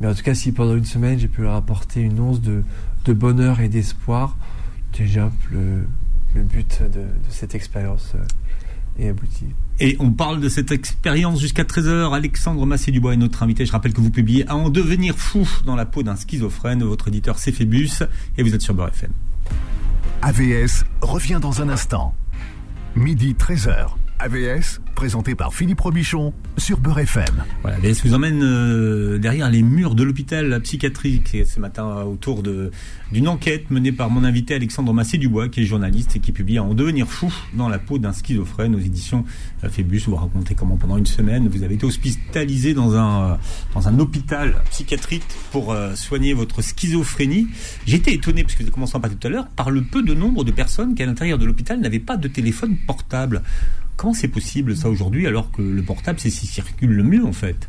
[0.00, 2.62] Mais en tout cas, si pendant une semaine, j'ai pu leur apporter une once de,
[3.04, 4.36] de bonheur et d'espoir,
[4.96, 5.86] déjà le,
[6.42, 8.14] but de, cette expérience
[8.98, 9.46] est abouti.
[9.80, 12.14] Et on parle de cette expérience jusqu'à 13h.
[12.14, 13.66] Alexandre Massé-Dubois est notre invité.
[13.66, 16.82] Je rappelle que vous publiez À en devenir fou dans la peau d'un schizophrène.
[16.84, 18.04] Votre éditeur c'est Phébus
[18.38, 19.10] et vous êtes sur Beurre FM.
[20.26, 22.14] AVS revient dans un instant.
[22.96, 23.90] Midi 13h.
[24.24, 27.44] AVS, présenté par Philippe Robichon sur Beurre FM.
[27.60, 33.28] Voilà, AVS vous emmène euh, derrière les murs de l'hôpital psychiatrique ce matin autour d'une
[33.28, 37.06] enquête menée par mon invité Alexandre Massé-Dubois, qui est journaliste et qui publie En devenir
[37.06, 39.26] fou dans la peau d'un schizophrène aux éditions
[39.62, 40.04] euh, Phébus.
[40.06, 43.34] Vous racontez comment pendant une semaine vous avez été hospitalisé dans un euh,
[43.74, 47.46] dans un hôpital psychiatrique pour soigner votre schizophrénie.
[47.84, 50.14] J'ai été étonné, parce que vous en parler tout à l'heure, par le peu de
[50.14, 53.42] nombre de personnes qui à l'intérieur de l'hôpital n'avaient pas de téléphone portable.
[53.96, 57.24] Comment c'est possible ça aujourd'hui alors que le portable c'est ce qui circule le mieux
[57.24, 57.68] en fait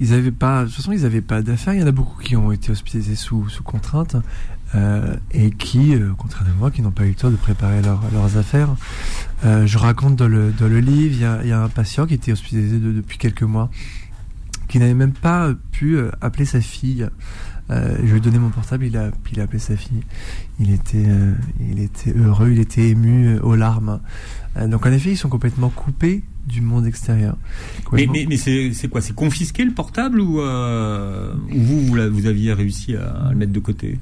[0.00, 1.74] ils avaient pas, de toute façon, ils n'avaient pas d'affaires.
[1.74, 4.16] Il y en a beaucoup qui ont été hospitalisés sous, sous contrainte
[4.74, 7.82] euh, et qui, euh, contrairement à moi, qui n'ont pas eu le temps de préparer
[7.82, 8.74] leurs affaires.
[9.44, 11.14] Euh, je raconte dans le, dans le livre,
[11.44, 13.70] il y, a, un patient qui était hospitalisé depuis quelques mois,
[14.68, 17.06] qui n'avait même pas pu euh, appeler sa fille.
[17.72, 20.02] Je lui ai donné mon portable, il a, il a appelé sa fille.
[20.58, 21.06] Il était,
[21.60, 24.00] il était heureux, il était ému aux larmes.
[24.56, 27.36] Euh, donc en effet, ils sont complètement coupés du monde extérieur.
[27.92, 29.00] Mais, mais, c'est quoi?
[29.00, 33.98] C'est confisquer le portable ou, euh, vous, vous, aviez réussi à, le mettre de côté?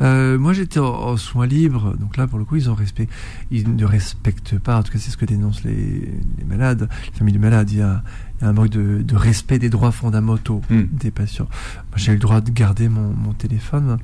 [0.00, 3.08] Euh, moi j'étais en, soins libres, donc là pour le coup ils ont respect,
[3.50, 6.14] ils ne respectent pas, en tout cas c'est ce que dénoncent les,
[6.46, 8.04] malades, les familles de malades, il y a,
[8.40, 10.84] un manque de, respect des droits fondamentaux hmm.
[10.92, 11.48] des patients.
[11.96, 13.98] J'ai eu le droit de garder mon, mon téléphone,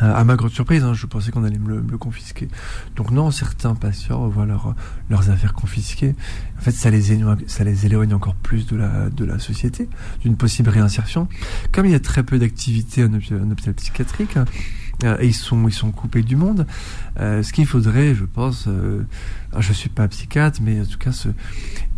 [0.00, 2.48] à ma grande surprise, hein, je pensais qu'on allait me le, confisquer.
[2.96, 6.14] Donc non, certains patients voient leurs affaires confisquées.
[6.58, 9.88] En fait, ça les, éloigne, ça les éloigne encore plus de la, société,
[10.22, 11.28] d'une possible réinsertion.
[11.72, 14.36] Comme il y a très peu d'activité en, hôpital psychiatrique,
[15.04, 16.66] euh, et ils sont, ils sont coupés du monde.
[17.18, 19.02] Euh, ce qu'il faudrait, je pense, euh,
[19.58, 21.12] je suis pas psychiatre, mais en tout cas,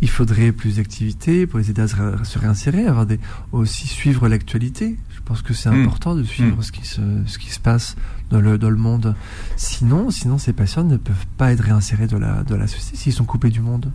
[0.01, 3.19] il faudrait plus d'activités pour les aider à se, réinsérer, avoir des,
[3.51, 4.97] aussi suivre l'actualité.
[5.23, 5.83] Je pense que c'est hmm.
[5.83, 6.63] important de suivre hmm.
[6.63, 7.95] ce, qui se, ce qui se passe
[8.29, 9.15] dans le, dans le monde.
[9.55, 13.13] Sinon, sinon, ces patients ne peuvent pas être réinsérés de la, de la société s'ils
[13.13, 13.91] sont coupés du monde.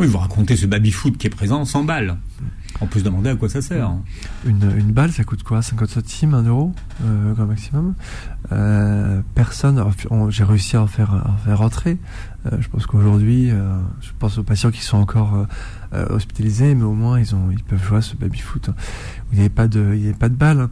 [0.00, 2.16] Oui, vous racontez ce baby-foot qui est présent sans balles.
[2.80, 3.92] On peut se demander à quoi ça sert.
[4.46, 5.60] Une, une balle, ça coûte quoi?
[5.60, 6.72] 50 centimes, 1 euro,
[7.04, 7.94] euh, grand maximum.
[8.50, 9.84] Euh, personne,
[10.30, 11.98] j'ai réussi à en faire, à en faire rentrer.
[12.46, 15.46] Euh, je pense qu'aujourd'hui, euh, je pense aux patients qui sont encore
[15.92, 18.70] euh, euh, hospitalisés, mais au moins ils ont, ils peuvent jouer à ce baby-foot.
[19.30, 20.68] Il n'y avait pas de, il y avait pas de balle.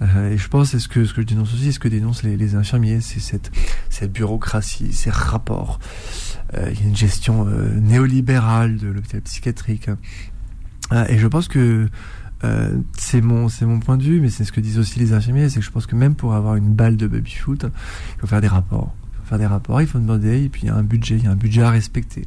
[0.00, 0.28] Hein.
[0.30, 2.36] et je pense, c'est ce que, ce que je dénonce aussi, ce que dénoncent les,
[2.36, 3.50] les infirmiers, c'est cette,
[3.90, 5.78] cette bureaucratie, ces rapports.
[6.54, 7.46] il y a une gestion
[7.80, 9.88] néolibérale de l'hôpital psychiatrique.
[9.88, 9.98] Hein.
[10.92, 11.88] Euh, et je pense que
[12.44, 15.12] euh, c'est mon c'est mon point de vue, mais c'est ce que disent aussi les
[15.12, 18.20] infirmiers, c'est que je pense que même pour avoir une balle de baby foot, il
[18.20, 18.94] faut faire des rapports.
[19.32, 21.26] Faire des rapports, il faut demander, et puis il y a un budget, il y
[21.26, 22.26] a un budget à respecter.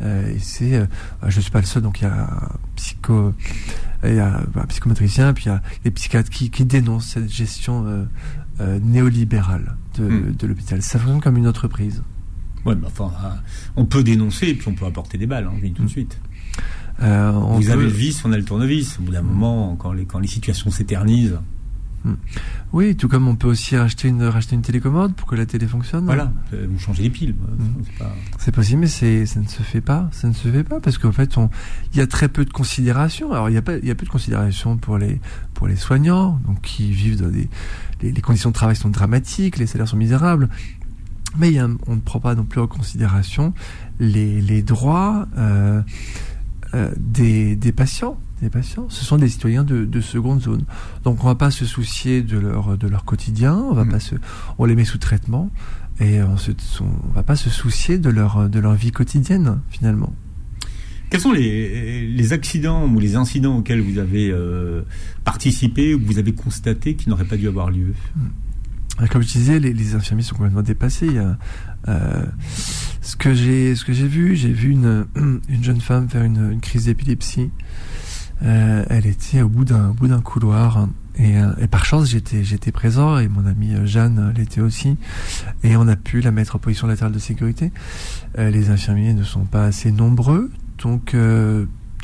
[0.00, 0.86] Euh, et c'est, euh,
[1.26, 3.34] je suis pas le seul, donc il y a un psycho,
[4.04, 7.32] il y a un psychomotricien, puis il y a des psychiatres qui, qui dénoncent cette
[7.32, 7.84] gestion
[8.60, 10.36] euh, néolibérale de, hmm.
[10.36, 10.82] de l'hôpital.
[10.82, 12.04] Ça fonctionne comme une entreprise.
[12.64, 13.10] Ouais, mais enfin,
[13.74, 15.88] on peut dénoncer et puis on peut apporter des balles, hein, tout de hmm.
[15.88, 16.20] suite.
[17.02, 19.00] Euh, Vous avez le vis, on a le tournevis.
[19.00, 21.40] Au bout d'un moment, quand les, quand les situations s'éternisent.
[22.72, 25.66] Oui, tout comme on peut aussi racheter une, racheter une télécommande pour que la télé
[25.66, 26.04] fonctionne.
[26.04, 27.34] Voilà, euh, vous changez les piles.
[27.34, 28.04] Hmm.
[28.38, 30.08] C'est possible, mais ça ne se fait pas.
[30.12, 31.34] Ça ne se fait pas parce qu'en fait,
[31.92, 33.32] il y a très peu de considération.
[33.32, 35.20] Alors, il y a pas, il y a peu de considération pour les,
[35.54, 37.48] pour les soignants, donc qui vivent dans des,
[38.02, 40.48] les, conditions de travail sont dramatiques, les salaires sont misérables.
[41.38, 43.52] Mais il y a, on ne prend pas non plus en considération
[43.98, 45.26] les, les droits.
[45.36, 45.82] Euh,
[46.74, 48.18] euh, des, des, patients.
[48.42, 50.64] Des patients, ce sont des citoyens de, de, seconde zone.
[51.04, 53.90] Donc on va pas se soucier de leur de leur quotidien, on va mm.
[53.90, 54.14] pas se,
[54.58, 55.50] on les met sous traitement
[56.00, 56.50] et on se,
[56.82, 60.14] on va pas se soucier de leur de leur vie quotidienne finalement.
[61.08, 64.82] Quels sont les, les accidents ou les incidents auxquels vous avez euh,
[65.24, 67.94] participé ou que vous avez constaté qui n'auraient pas dû avoir lieu?
[68.16, 69.06] Mm.
[69.10, 71.20] Comme je disais, les, les, infirmiers sont complètement dépassés.
[71.86, 72.24] Euh,
[73.02, 75.06] ce que j'ai, ce que j'ai vu, j'ai vu une,
[75.48, 77.50] une jeune femme faire une, une crise d'épilepsie.
[78.42, 80.88] Euh, elle était au bout d'un, bout d'un couloir.
[81.18, 84.98] Et, euh, et, par chance, j'étais, j'étais présent et mon amie euh, Jeanne l'était aussi.
[85.62, 87.72] Et on a pu la mettre en position latérale de sécurité.
[88.38, 90.50] Euh, les infirmiers ne sont pas assez nombreux,
[90.82, 91.16] donc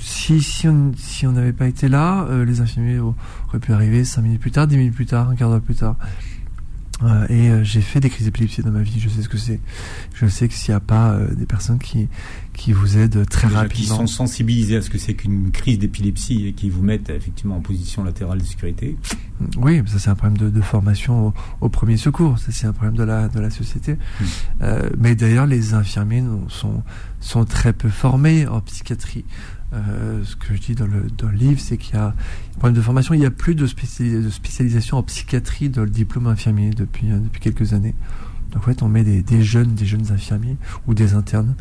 [0.00, 4.22] si si on si on n'avait pas été là, les infirmiers auraient pu arriver cinq
[4.22, 5.96] minutes plus tard, dix minutes plus tard, un quart d'heure plus tard.
[7.02, 9.38] Euh, et euh, j'ai fait des crises d'épilepsie dans ma vie, je sais ce que
[9.38, 9.60] c'est.
[10.14, 12.08] Je sais que s'il n'y a pas euh, des personnes qui,
[12.52, 13.68] qui vous aident très rapidement.
[13.68, 17.56] Qui sont sensibilisées à ce que c'est qu'une crise d'épilepsie et qui vous mettent effectivement
[17.56, 18.96] en position latérale de sécurité,
[19.56, 23.02] Oui, ça c'est un problème de, formation au, premier secours, ça c'est un problème de
[23.02, 23.96] la, de la société.
[24.62, 26.82] Euh, mais d'ailleurs, les infirmiers sont,
[27.20, 29.24] sont très peu formés en psychiatrie.
[29.72, 32.82] Euh, ce que je dis dans le, livre, c'est qu'il y a un problème de
[32.82, 33.14] formation.
[33.14, 37.40] Il n'y a plus de, spécialisation en psychiatrie dans le diplôme infirmier depuis, euh, depuis
[37.40, 37.94] quelques années.
[38.52, 41.54] Donc en fait, on met des, jeunes, des jeunes infirmiers ou des internes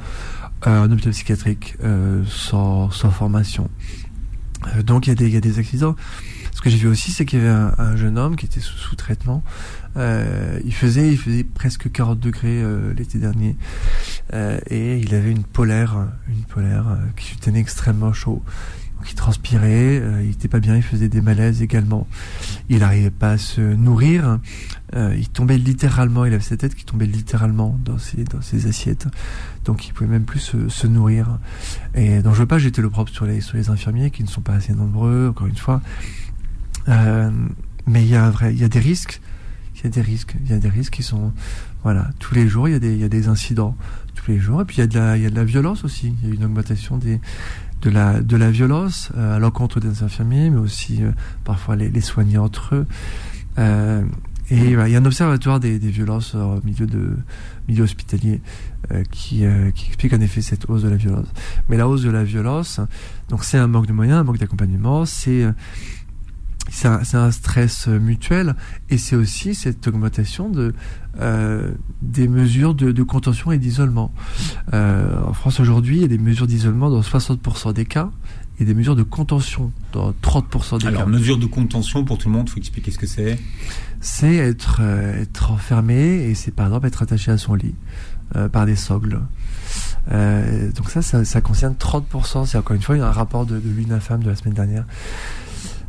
[0.68, 1.78] euh, en hôpital psychiatrique
[2.28, 3.70] sans, formation.
[4.84, 5.95] donc il y a des accidents.
[6.53, 8.95] Ce que j'ai vu aussi, c'est qu'il y avait un, jeune homme qui était sous,
[8.95, 9.43] traitement.
[9.98, 13.58] Euh, il faisait, il faisait presque 40 degrés euh, l'été dernier,
[14.34, 18.42] euh, et il avait une polaire, une polaire qui tenait extrêmement chaud.
[18.98, 22.08] Donc il transpirait, il était pas bien, il faisait des malaises également.
[22.70, 24.38] Il n'arrivait pas à se nourrir.
[24.94, 29.08] il tombait littéralement, il avait sa tête qui tombait littéralement dans ses assiettes.
[29.66, 31.39] Donc il pouvait même plus se, nourrir.
[31.96, 34.54] Et donc je veux pas jeter le propre sur les infirmiers qui ne sont pas
[34.54, 35.30] assez nombreux.
[35.30, 35.82] Encore une fois,
[36.86, 38.32] mais il y a
[38.70, 39.20] des risques.
[39.82, 40.36] Il y a des risques.
[40.45, 41.34] Il y a des risques qui sont,
[41.84, 43.75] voilà, tous les jours il y a des, il y a des incidents
[44.15, 44.61] tous les jours.
[44.61, 46.13] Et puis il y a de la, il y a de la violence aussi.
[46.21, 47.19] Il y a une augmentation des,
[47.82, 51.11] de la, de la violence euh, à l'encontre des infirmiers, mais aussi euh,
[51.43, 52.86] parfois les, les soigner entre eux.
[53.57, 54.03] Euh,
[54.49, 57.15] et il y a un observatoire des, des violences au milieu de
[57.69, 58.41] milieu hospitalier
[59.09, 61.27] qui, qui explique en effet cette hausse de la violence.
[61.69, 62.82] Mais la hausse de la violence,
[63.29, 65.45] donc c'est un manque de moyens, un manque d'accompagnement, c'est
[66.70, 68.55] c'est un, stress euh, mutuel
[68.89, 70.74] et c'est aussi cette augmentation de
[71.20, 74.14] euh, des mesures de, contention et d'isolement.
[74.74, 78.09] Euh, en France aujourd'hui, il y a des mesures d'isolement dans 60% des cas
[78.59, 80.88] et des mesures de contention dans 30% des cas.
[80.89, 83.39] Alors, mesures de contention pour tout le monde, il faut expliquer ce que c'est.
[83.99, 87.76] C'est être être enfermé et c'est par exemple être attaché à son lit
[88.51, 89.20] par des sogles.
[90.09, 92.45] donc ça, ça, concerne 30%.
[92.45, 94.86] C'est encore une fois un rapport de, de l'UNAFAM de la semaine dernière.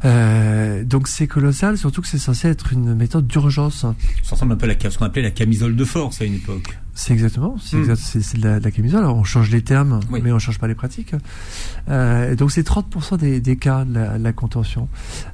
[0.04, 3.86] Euh, donc c'est colossal, surtout que c'est censé être une méthode d'urgence.
[4.22, 6.76] Ça ressemble un peu à ce qu'on appelait la camisole de force à une époque.
[6.94, 8.40] C'est exactement, c'est hmm.
[8.40, 9.00] de, la, camisole.
[9.00, 11.14] Alors on change les termes, mais on change pas les pratiques.
[11.88, 14.88] Euh, donc c'est 30% des, des, cas de la, contention.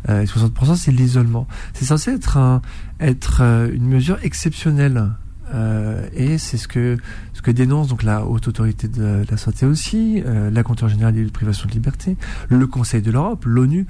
[0.08, 1.48] Euh, et 60% c'est l'isolement.
[1.74, 2.62] C'est censé être, un,
[3.00, 5.08] être euh, une mesure exceptionnelle.
[5.54, 6.98] Euh, et c'est ce que
[7.32, 11.14] ce que dénonce donc la haute autorité de la santé aussi, euh, la Contrôle générale
[11.14, 12.16] de privation de liberté,
[12.48, 13.86] le Conseil de l'Europe, l'ONU.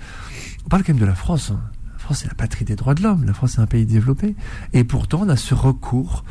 [0.66, 1.50] On parle quand même de la France.
[1.50, 1.60] Hein.
[1.94, 3.24] La France, c'est la patrie des droits de l'homme.
[3.26, 4.34] La France, c'est un pays développé.
[4.72, 6.24] Et pourtant, on a ce recours,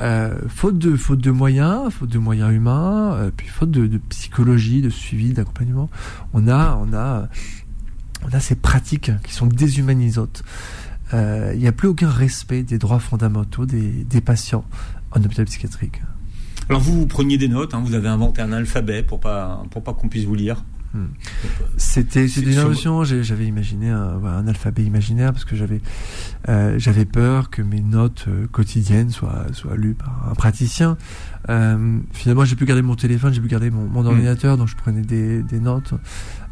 [0.00, 3.98] euh, faute de faute de moyens, faute de moyens humains, euh, puis faute de, de,
[3.98, 5.88] psychologie, de suivi, d'accompagnement.
[6.32, 7.28] On a, on a,
[8.24, 10.42] on a ces pratiques qui sont déshumanisantes.
[11.12, 14.64] Euh, il n'y a plus aucun respect des droits fondamentaux des, des patients
[15.10, 16.00] en hôpital psychiatrique.
[16.68, 19.82] Alors vous, vous preniez des notes, hein, vous avez inventé un alphabet pour pas pour
[19.82, 20.64] pas qu'on puisse vous lire.
[20.94, 21.06] Hmm.
[21.76, 23.02] C'était une invention.
[23.02, 25.80] J'avais imaginé un, alphabet imaginaire parce que j'avais
[26.48, 30.96] euh, j'avais peur que mes notes euh, quotidiennes soient soient lues par un praticien.
[31.48, 34.06] Euh, finalement, j'ai pu garder mon téléphone, j'ai pu garder mon, mon hmm.
[34.06, 35.94] ordinateur, donc je prenais des, des notes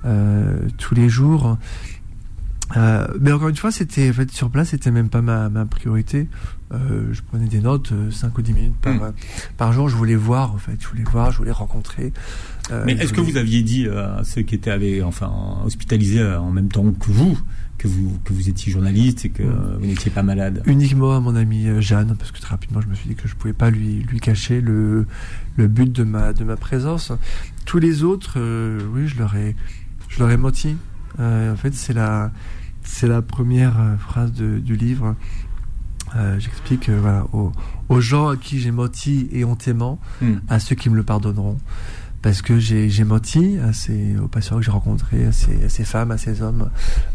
[0.04, 1.56] euh, tous les jours.
[2.76, 5.66] Euh, mais encore une fois, c'était en fait sur place, c'était même pas ma, ma
[5.66, 6.28] priorité.
[6.72, 9.12] Euh, je prenais des notes 5 ou 10 minutes par, hmm.
[9.56, 9.88] par jour.
[9.88, 12.12] Je voulais voir en fait, je voulais voir, je voulais rencontrer.
[12.70, 15.32] Euh, Mais est-ce que vous aviez dit à ceux qui étaient avec, enfin,
[15.64, 17.38] hospitalisés euh, en même temps que vous
[17.78, 19.78] que vous, que vous étiez journaliste et que mm.
[19.80, 20.62] vous n'étiez pas malade?
[20.66, 23.26] Uniquement à mon ami euh, Jeanne, parce que très rapidement je me suis dit que
[23.26, 25.06] je pouvais pas lui, lui cacher le,
[25.56, 27.12] le but de ma, de ma présence.
[27.64, 28.38] Tous les autres,
[28.92, 29.56] oui, je leur ai,
[30.08, 30.76] je leur ai menti.
[31.18, 32.30] en fait, c'est la,
[32.84, 35.16] c'est la première phrase de, du livre.
[36.38, 37.52] J'explique voilà, aux,
[37.88, 40.34] aux, gens à qui j'ai menti et hontément, mm.
[40.48, 41.56] à ceux qui me le pardonneront
[42.22, 45.84] parce que j'ai menti à ces, aux patients que j'ai rencontrés, à ces, à ces,
[45.84, 46.70] femmes, à ces hommes.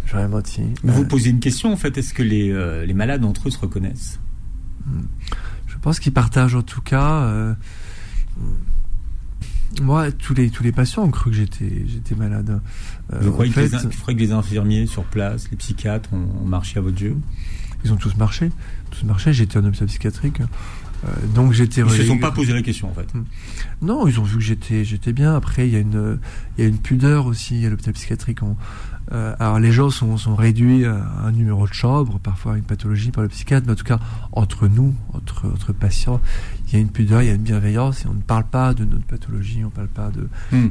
[0.06, 0.62] J'aurais menti.
[0.84, 1.98] Vous euh, posez une question en fait.
[1.98, 4.20] Est-ce que les, euh, les, malades entre eux se reconnaissent?
[4.86, 5.06] Hmm.
[5.66, 7.56] Je pense qu'ils partagent en tout cas.
[9.80, 12.62] Euh, moi, tous les tous les patients ont cru que j'étais j'étais malade.
[13.12, 17.02] vous, croyez que les, que les infirmiers sur place, les psychiatres ont, marché à votre
[17.02, 17.18] yeux
[17.84, 18.52] Ils ont tous marché,
[18.92, 19.34] tous marché.
[19.34, 20.42] J'étais en hôpital psychiatrique.
[21.06, 21.82] Euh, donc j'étais.
[21.82, 23.14] Ils se sont pas posé la question en fait.
[23.14, 23.26] Hmm.
[23.82, 25.36] Non, ils ont vu que j'étais j'étais bien.
[25.36, 26.20] Après, il y a une
[26.58, 28.40] il y a une pudeur aussi à l'hôpital psychiatrique.
[29.12, 32.64] euh, alors les gens sont, sont réduits à un numéro de chambre, parfois à une
[32.64, 34.00] pathologie par le psychiatre, mais en tout cas
[34.32, 36.20] entre nous, entre entre patients,
[36.68, 38.74] il y a une pudeur, il y a une bienveillance et on ne parle pas
[38.74, 40.70] de notre pathologie, on parle pas de hmm.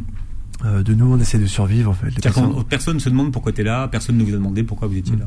[0.65, 2.07] euh, de nous, on essaie de survivre en fait.
[2.07, 4.89] Les personne ne se demande pourquoi tu es là, personne ne vous a demandé pourquoi
[4.89, 5.21] vous étiez hmm.
[5.21, 5.27] là.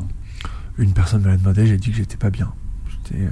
[0.77, 2.51] Une personne me l'a demandé, j'ai dit que j'étais pas bien.
[3.15, 3.27] Euh,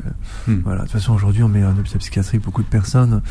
[0.48, 0.62] hmm.
[0.64, 0.80] Voilà.
[0.80, 3.22] De toute façon, aujourd'hui, on met un hôpital psychiatrique beaucoup de personnes,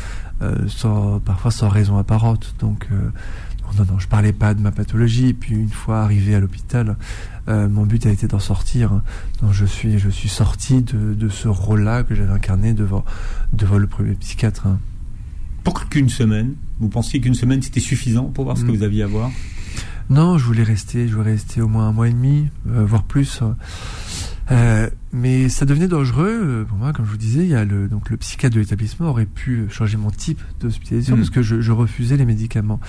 [0.41, 2.55] euh, sans, parfois sans raison apparente.
[2.59, 2.87] Donc,
[3.77, 5.27] non, non, je parlais pas de ma pathologie.
[5.29, 6.95] Et puis une fois arrivé à l'hôpital,
[7.47, 9.01] euh, mon but a été d'en sortir.
[9.41, 13.03] Donc je suis, je suis sorti de, de ce rôle-là que j'avais incarné devant,
[13.53, 14.67] devant le premier psychiatre.
[15.63, 18.75] Pourquoi qu'une semaine Vous pensiez qu'une semaine c'était suffisant pour voir ce que Mm.
[18.75, 19.29] vous aviez à voir?
[20.09, 23.03] Non, je voulais rester, je voulais rester au moins un mois et demi, euh, voire
[23.03, 23.41] plus.
[24.51, 27.41] Euh, mais ça devenait dangereux euh, pour moi, comme je vous disais.
[27.41, 31.15] Il y a le donc le psychiatre de l'établissement aurait pu changer mon type d'hospitalisation
[31.15, 31.19] Mm.
[31.19, 32.79] parce que je, je refusais les médicaments.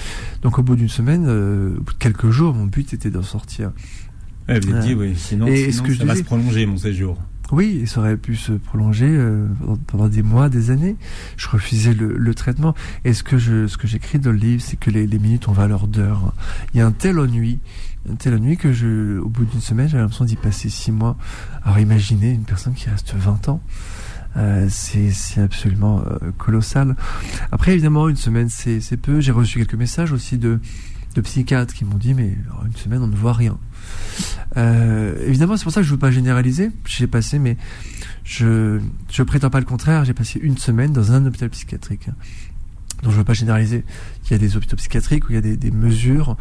[0.43, 3.23] Donc au bout d'une semaine, euh, au bout de quelques jours, mon but était d'en
[3.23, 3.73] sortir.
[4.49, 6.77] Ouais, Vous Euh, dit, oui, sinon, et sinon que ça va disais- se prolonger mon
[6.77, 7.19] séjour.
[7.51, 9.47] Oui, ça aurait pu se prolonger euh,
[9.87, 10.97] pendant, des mois, des années.
[11.39, 12.75] Je refusais le, le traitement.
[13.07, 15.49] Et ce que je, ce que j'écris dans le livre, c'est que les, les minutes
[15.49, 16.35] ont valeur d'heure.
[16.75, 17.59] Il y a un tel ennui,
[18.11, 21.17] un tel ennui que je, au bout d'une semaine, j'avais l'impression d'y passer six mois.
[21.65, 23.61] Alors imaginez une personne qui reste 20 ans.
[24.37, 26.97] Euh, c'est absolument euh, colossal.
[27.51, 29.21] Après, évidemment, une semaine, c'est peu.
[29.21, 30.61] J'ai reçu quelques messages aussi de,
[31.15, 33.59] de psychiatres qui m'ont dit, mais alors, une semaine, on ne voit rien.
[34.57, 36.71] Euh, évidemment, c'est pour ça que je veux pas généraliser.
[36.85, 37.57] J'ai passé, mais
[38.25, 38.81] je
[39.11, 40.05] je prétends pas le contraire.
[40.05, 42.09] J'ai passé une semaine dans un hôpital psychiatrique.
[43.03, 43.85] Donc je veux pas généraliser.
[44.27, 46.37] Il y a des hôpitaux psychiatriques où il y a des, des mesures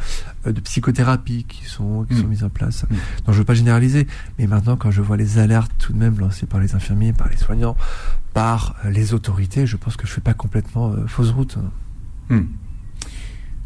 [0.46, 2.22] euh, de psychothérapie qui sont qui Mm.
[2.22, 2.84] sont mises en place.
[2.90, 2.96] Mm.
[3.26, 4.08] Donc je veux pas généraliser.
[4.40, 7.30] Mais maintenant, quand je vois les alertes tout de même lancées par les infirmiers, par
[7.30, 7.76] les soignants,
[8.34, 11.58] par euh, les autorités, je pense que je fais pas complètement euh, fausse route.
[12.30, 12.42] Hmm.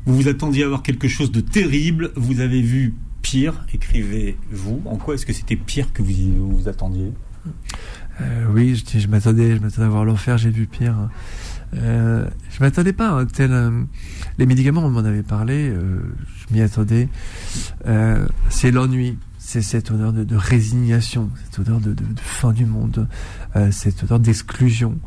[0.05, 2.11] Vous vous attendiez à voir quelque chose de terrible.
[2.15, 4.81] Vous avez vu pire, écrivez-vous.
[4.85, 7.11] En quoi est-ce que c'était pire que vous vous attendiez?
[8.19, 10.95] Euh, oui, je, je m'attendais, je m'attendais à voir l'enfer, j'ai vu pire.
[11.75, 13.51] Euh, je m'attendais pas à tel.
[13.51, 13.83] euh,
[14.37, 15.99] les médicaments, on m'en avait parlé, euh,
[16.49, 17.07] je m'y attendais.
[17.87, 22.51] Euh, c'est l'ennui, c'est cette odeur de, de résignation, cette odeur de, de- de fin
[22.53, 23.07] du monde,
[23.55, 24.97] euh, cette odeur d'exclusion.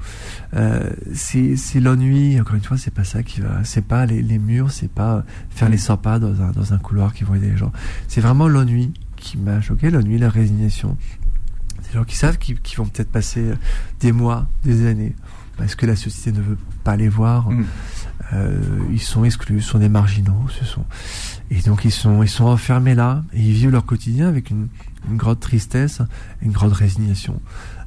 [1.13, 2.41] C'est l'ennui.
[2.41, 3.63] Encore une fois, c'est pas ça qui va.
[3.65, 6.79] C'est pas les, les murs, c'est pas faire les 100 pas dans un, dans un
[6.79, 7.73] couloir qui vont aider les gens.
[8.09, 10.97] C'est vraiment l'ennui qui m'a choqué, l'ennui, la résignation.
[11.89, 13.45] Des gens qui savent qu'ils qu'ils vont peut-être passer
[14.01, 15.15] des mois, des années,
[15.57, 17.51] parce que la société ne veut pas les voir.
[17.51, 17.65] Mm.
[18.33, 18.59] Euh,
[18.91, 20.85] ils sont exclus, sont des marginaux, ce sont
[21.51, 24.69] et donc ils sont ils sont enfermés là et ils vivent leur quotidien avec une,
[25.11, 26.01] une grande tristesse,
[26.43, 27.41] une grande résignation.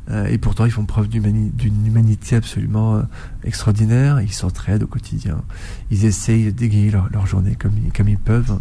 [0.10, 3.02] Euh, et pourtant ils font preuve d'une humanité absolument euh,
[3.44, 4.22] extraordinaire.
[4.22, 5.42] Ils s'entraident au quotidien.
[5.92, 8.60] Ils essayent d'égayer leur, leur journée comme ils, comme ils peuvent.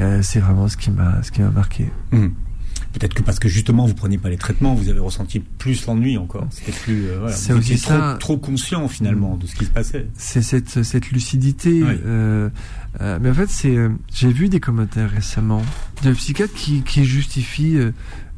[0.00, 1.90] Euh, c'est vraiment ce qui m'a ce qui m'a marqué.
[2.10, 2.28] Hmm.
[2.98, 6.16] Peut-être que parce que justement vous preniez pas les traitements, vous avez ressenti plus l'ennui
[6.16, 6.46] encore.
[6.50, 7.08] C'était plus.
[7.08, 8.16] euh, voilà, C'est aussi trop, ça.
[8.18, 10.06] trop conscient finalement de ce qui se passait.
[10.14, 11.82] c'est cette, cette lucidité.
[11.82, 11.90] Oui.
[12.06, 12.48] euh,
[13.02, 13.76] euh, mais en fait, c'est,
[14.14, 15.62] j'ai vu des commentaires récemment
[16.04, 17.76] de psychiatres qui, qui justifient,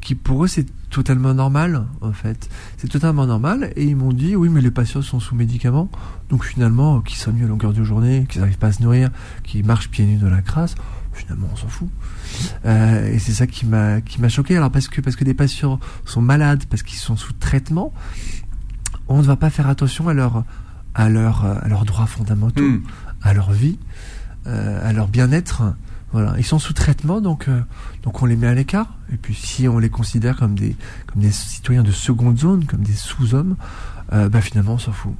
[0.00, 1.86] qui pour eux c'est totalement normal.
[2.00, 2.48] En fait,
[2.78, 3.72] c'est totalement normal.
[3.76, 5.88] Et ils m'ont dit, oui, mais les patients sont sous médicaments,
[6.30, 9.10] donc finalement, qui s'ennuient à longueur de journée, qui n'arrivent pas à se nourrir,
[9.44, 10.74] qui marchent pieds nus dans la crasse.
[11.18, 11.88] Finalement, on s'en fout.
[12.64, 14.56] Euh, et c'est ça qui m'a qui m'a choqué.
[14.56, 17.92] Alors parce que parce que des patients sont malades, parce qu'ils sont sous traitement,
[19.08, 20.44] on ne va pas faire attention à leur
[20.94, 22.82] à leur à leurs droits fondamentaux, Hmm.
[23.22, 23.78] à leur vie,
[24.46, 25.74] euh, à leur bien-être.
[26.12, 27.60] Voilà, ils sont sous traitement, donc euh,
[28.04, 28.94] donc on les met à l'écart.
[29.12, 32.82] Et puis si on les considère comme des comme des citoyens de seconde zone, comme
[32.82, 33.56] des sous-hommes,
[34.12, 35.14] bah finalement on s'en fout.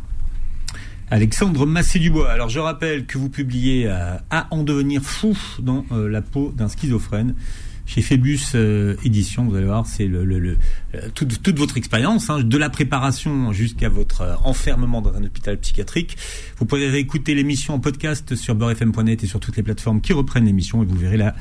[1.11, 2.31] Alexandre Massé-Dubois.
[2.31, 6.53] Alors je rappelle que vous publiez euh, À en devenir fou dans euh, la peau
[6.57, 7.35] d'un schizophrène
[7.87, 9.47] chez Phébus euh, Édition.
[9.47, 10.59] Vous allez voir, c'est le, le- le-
[10.95, 15.25] euh, toute, toute votre expérience, hein, de la préparation jusqu'à votre euh, enfermement dans un
[15.25, 16.19] hôpital psychiatrique.
[16.59, 20.45] Vous pourrez réécouter l'émission en podcast sur beurrefm.net et sur toutes les plateformes qui reprennent
[20.45, 21.35] l'émission et vous verrez la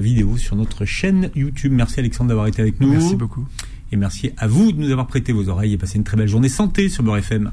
[0.00, 1.70] vidéo sur notre chaîne YouTube.
[1.72, 2.90] Merci Alexandre d'avoir été avec nous.
[2.90, 3.46] Merci beaucoup.
[3.92, 6.26] Et merci à vous de nous avoir prêté vos oreilles et passé une très belle
[6.26, 7.52] journée santé sur Beurre FM.